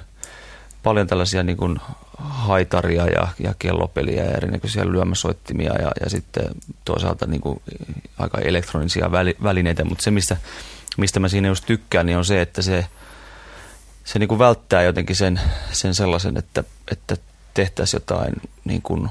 [0.84, 1.80] paljon tällaisia niin kuin
[2.18, 6.44] haitaria ja, ja kellopeliä ja erinäköisiä lyömäsoittimia ja, ja sitten
[6.86, 7.62] toisaalta niin kuin
[8.18, 10.38] aika elektronisia väli, välineitä, mutta se mistä,
[10.98, 12.86] mistä mä siinä just tykkään, niin on se, että se
[14.06, 15.42] se niin kuin välttää jotenkin sen,
[15.72, 17.18] sen sellaisen, että, että
[17.54, 18.34] tehtäisiin jotain
[18.66, 19.10] niin kuin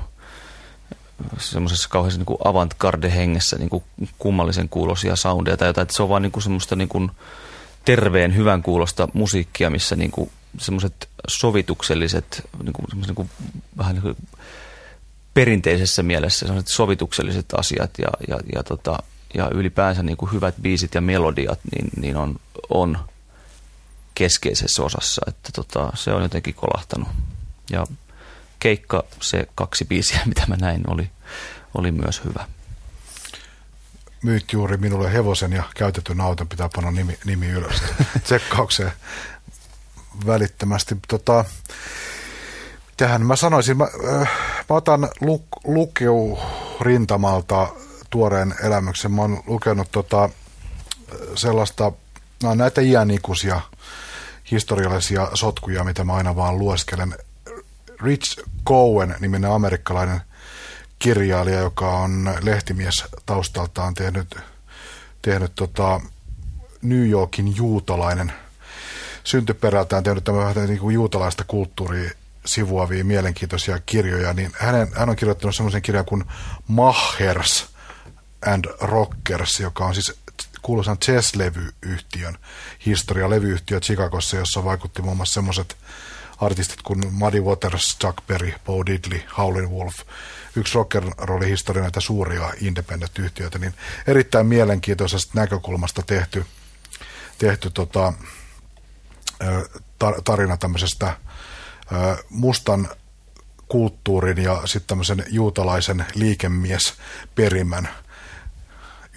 [1.38, 3.82] semmoisessa kauheassa niin avantgarde-hengessä niin
[4.18, 7.10] kummallisen kuulosia soundeja tai jotain, että se on vaan niin kuin semmoista niin kuin
[7.84, 13.30] terveen, hyvän kuulosta musiikkia, missä niin kuin semmoiset sovitukselliset, niin kuin, niin kuin,
[13.78, 14.16] vähän niin kuin
[15.34, 18.98] perinteisessä mielessä sellaiset sovitukselliset asiat ja, ja, ja, tota,
[19.34, 22.36] ja ylipäänsä niin kuin hyvät biisit ja melodiat niin, niin on,
[22.70, 22.98] on
[24.14, 27.08] keskeisessä osassa, että tota, se on jotenkin kolahtanut.
[27.70, 27.86] Ja
[28.64, 31.10] keikka, se kaksi biisiä, mitä mä näin, oli,
[31.74, 32.44] oli myös hyvä.
[34.22, 37.82] Myyt juuri minulle hevosen ja käytetyn auton, pitää panna nimi, nimi ylös
[38.24, 38.92] tsekkaukseen
[40.26, 40.96] välittömästi.
[41.08, 41.44] Tota,
[42.96, 44.30] tähän mä sanoisin, mä, äh,
[44.70, 46.38] mä otan luk, lukeu
[46.80, 47.68] rintamalta
[48.10, 49.12] tuoreen elämyksen.
[49.12, 50.28] Mä oon lukenut tota,
[51.34, 51.92] sellaista,
[52.42, 53.60] no, näitä iänikuisia
[54.50, 57.14] historiallisia sotkuja, mitä mä aina vaan lueskelen.
[58.03, 60.20] Rich Cohen, niminen amerikkalainen
[60.99, 64.36] kirjailija, joka on lehtimies taustaltaan tehnyt,
[65.22, 66.01] tehnyt tota
[66.82, 68.32] New Yorkin juutalainen
[69.24, 72.11] syntyperältään tehnyt tämmöistä niin juutalaista kulttuuria
[72.47, 76.24] sivuavia mielenkiintoisia kirjoja, niin hänen, hän on kirjoittanut semmoisen kirjan kuin
[76.68, 77.66] Mahers
[78.47, 80.12] and Rockers, joka on siis
[80.62, 82.38] kuuluisan Chess-levyyhtiön
[82.86, 85.76] historia, levyyhtiö Chicagossa, jossa vaikutti muun muassa semmoiset
[86.41, 89.95] artistit kuin Muddy Waters, Chuck Berry, Bo Diddley, Howlin' Wolf,
[90.57, 93.74] yksi rock'n'rollin historia näitä suuria independent-yhtiöitä, niin
[94.07, 96.47] erittäin mielenkiintoisesta näkökulmasta tehty,
[97.39, 98.12] tehty tota,
[100.24, 101.16] tarina tämmöisestä
[102.30, 102.89] mustan
[103.68, 106.95] kulttuurin ja sitten tämmöisen juutalaisen liikemies
[107.35, 107.89] perimän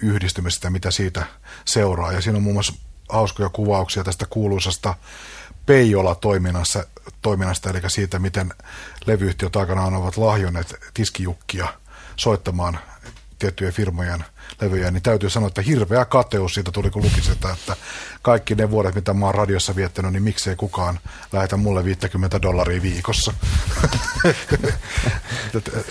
[0.02, 1.26] yhdistymisestä, mitä siitä
[1.64, 2.12] seuraa.
[2.12, 2.74] Ja siinä on muun muassa
[3.08, 4.94] hauskoja kuvauksia tästä kuuluisasta
[5.68, 6.84] Peijola-toiminnasta,
[7.22, 8.54] toiminnasta, eli siitä, miten
[9.06, 11.68] levyyhtiöt aikanaan ovat lahjonneet tiskijukkia
[12.16, 12.78] soittamaan
[13.38, 14.24] tiettyjen firmojen
[14.60, 17.76] levyjä, niin täytyy sanoa, että hirveä kateus siitä tuli, kun luki sitä, että
[18.22, 21.00] kaikki ne vuodet, mitä mä oon radiossa viettänyt, niin miksei kukaan
[21.32, 23.32] lähetä mulle 50 dollaria viikossa.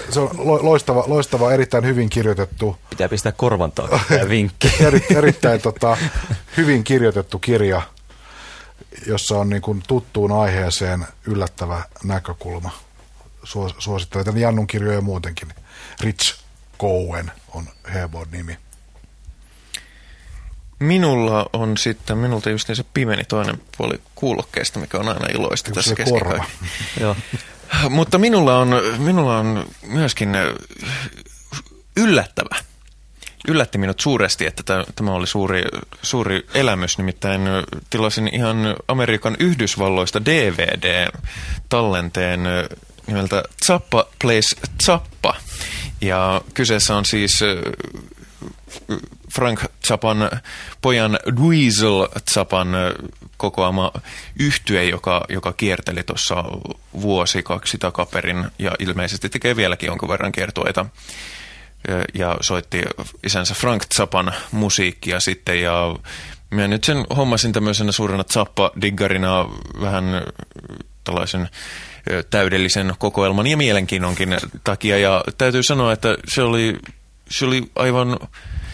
[0.10, 2.78] Se on loistava, loistava, erittäin hyvin kirjoitettu.
[2.90, 3.72] Pitää pistää korvan
[4.30, 4.72] vinkki.
[4.80, 5.98] Eri, erittäin tota,
[6.58, 7.82] hyvin kirjoitettu kirja,
[9.06, 12.72] jossa on niin kuin tuttuun aiheeseen yllättävä näkökulma.
[13.78, 15.54] Suosittelen Jannun kirjoja muutenkin.
[16.02, 16.40] Rich
[16.80, 18.58] Cohen on Heboard-nimi.
[20.80, 25.96] Minulla on sitten, minulta just se pimeni toinen puoli kuulokkeesta, mikä on aina iloista tässä
[25.96, 26.46] keskellä.
[27.90, 30.30] Mutta minulla on, minulla on myöskin
[31.98, 32.56] yllättävä.
[33.48, 34.64] Yllätti minut suuresti, että
[34.96, 35.64] tämä oli suuri,
[36.02, 36.98] suuri elämys.
[36.98, 37.42] Nimittäin
[37.90, 42.40] tilasin ihan Amerikan Yhdysvalloista DVD-tallenteen
[43.08, 45.36] nimeltä Zappa Plays Zappa.
[46.02, 47.40] Ja kyseessä on siis
[49.36, 50.18] Frank Zappan
[50.82, 52.68] pojan Dweezil Zappan
[53.38, 53.92] kokoama
[54.40, 56.44] yhtye, joka, joka kierteli tuossa
[57.02, 60.86] vuosi kaksi takaperin ja ilmeisesti tekee vieläkin jonkun verran kiertueita
[62.14, 62.82] ja soitti
[63.24, 65.96] isänsä Frank Zappan musiikkia sitten ja
[66.50, 69.50] minä nyt sen hommasin tämmöisenä suurena Zappa-diggarina
[69.82, 70.06] vähän
[71.04, 71.50] tällaisen
[72.30, 74.98] täydellisen kokoelman ja mielenkiinnonkin takia.
[74.98, 76.78] Ja täytyy sanoa, että se oli,
[77.30, 78.20] se oli aivan,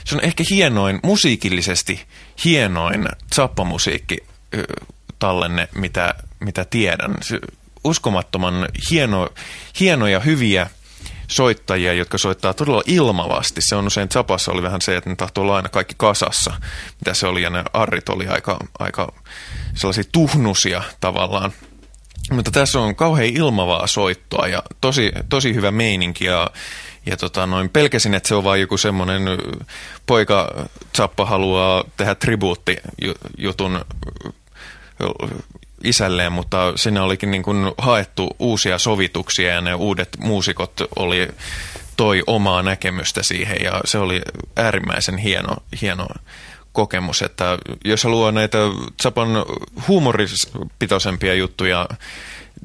[0.06, 2.02] se on ehkä hienoin, musiikillisesti
[2.46, 4.18] hienoin zappamusiikki
[5.20, 7.16] tallenne, mitä, mitä tiedän.
[7.22, 7.40] Se,
[7.84, 9.30] uskomattoman hieno,
[9.80, 10.70] hienoja, hyviä
[11.34, 13.62] soittajia, jotka soittaa todella ilmavasti.
[13.62, 16.54] Se on usein Zapassa oli vähän se, että ne tahtoo olla aina kaikki kasassa,
[17.00, 19.14] mitä se oli, ja ne arrit oli aika, aika
[19.76, 21.54] sellaisia tuhnusia tavallaan.
[22.32, 26.52] Mutta tässä on kauhean ilmavaa soittoa ja tosi, tosi hyvä meininki ja,
[27.06, 29.22] ja tota, noin pelkäsin, että se on vain joku semmoinen
[30.06, 30.68] poika
[30.98, 33.86] Zappa haluaa tehdä tribuuttijutun
[35.84, 41.28] isälleen, mutta siinä olikin niin kuin haettu uusia sovituksia ja ne uudet muusikot oli,
[41.98, 44.22] toi omaa näkemystä siihen ja se oli
[44.56, 46.08] äärimmäisen hieno, hieno
[46.72, 48.58] kokemus, että jos haluaa näitä
[49.04, 49.30] Zapan
[49.88, 51.88] huumoripitoisempia juttuja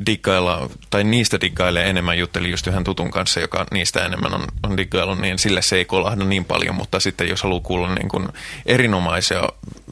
[0.07, 4.77] diggailla, tai niistä diggailee enemmän, juttelin just yhden tutun kanssa, joka niistä enemmän on, on
[4.77, 8.29] diggaillut, niin sille se ei kolahda niin paljon, mutta sitten jos haluaa kuulla niin kuin
[8.67, 9.43] erinomaisia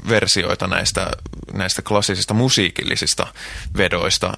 [0.09, 1.11] versioita näistä,
[1.53, 3.27] näistä klassisista musiikillisista
[3.77, 4.33] vedoista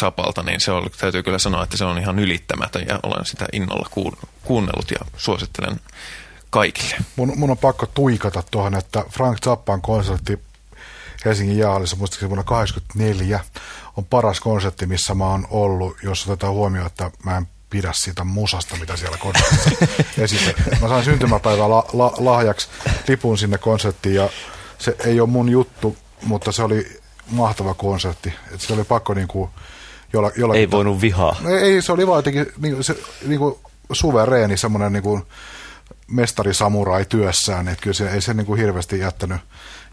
[0.00, 3.46] Zapalta, niin se on, täytyy kyllä sanoa, että se on ihan ylittämätön ja olen sitä
[3.52, 3.88] innolla
[4.42, 5.80] kuunnellut ja suosittelen
[6.50, 6.96] kaikille.
[7.16, 10.38] Mun, mun on pakko tuikata tuohon, että Frank Zappan konsertti
[11.24, 13.40] Helsingin jäähallissa muistaakseni vuonna 1984
[14.00, 18.24] on paras konsertti, missä mä oon ollut, jos otetaan huomioon, että mä en pidä siitä
[18.24, 19.70] musasta, mitä siellä konsertissa
[20.24, 20.80] esitetään.
[20.80, 22.68] Mä sain syntymäpäivän la, la, lahjaksi
[23.08, 24.28] lipun sinne konserttiin ja
[24.78, 28.32] se ei ole mun juttu, mutta se oli mahtava konsertti.
[28.54, 29.50] Et se oli pakko niinku,
[30.12, 31.36] jolla, jolla Ei voinut vihaa.
[31.60, 32.96] Ei, se oli vaan jotenkin niin, se,
[33.26, 33.54] niin kuin
[33.92, 35.22] suvereeni, semmoinen niin kuin
[36.06, 39.40] mestarisamurai työssään, että kyllä se ei se niin kuin hirveästi jättänyt,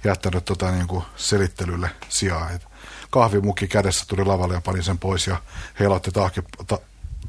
[0.04, 2.52] jättänyt tota, niin kuin selittelylle sijaa.
[2.52, 2.62] Et
[3.10, 5.42] kahvimukki kädessä tuli lavalle ja pani sen pois ja
[5.80, 6.80] heilotti tahki, ta,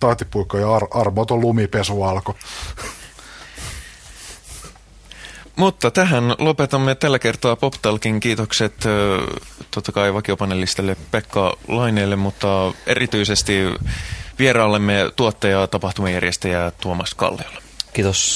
[0.01, 2.35] tahtipuikko ja ar, armoton lumipesu alkoi.
[5.57, 8.75] Mutta tähän lopetamme tällä kertaa PopTalkin kiitokset
[9.71, 13.65] totta kai vakiopanelistille Pekka Laineelle, mutta erityisesti
[14.39, 17.63] vieraallemme tuottaja ja tapahtumajärjestäjä Tuomas Kalliolle.
[17.93, 18.27] Kiitos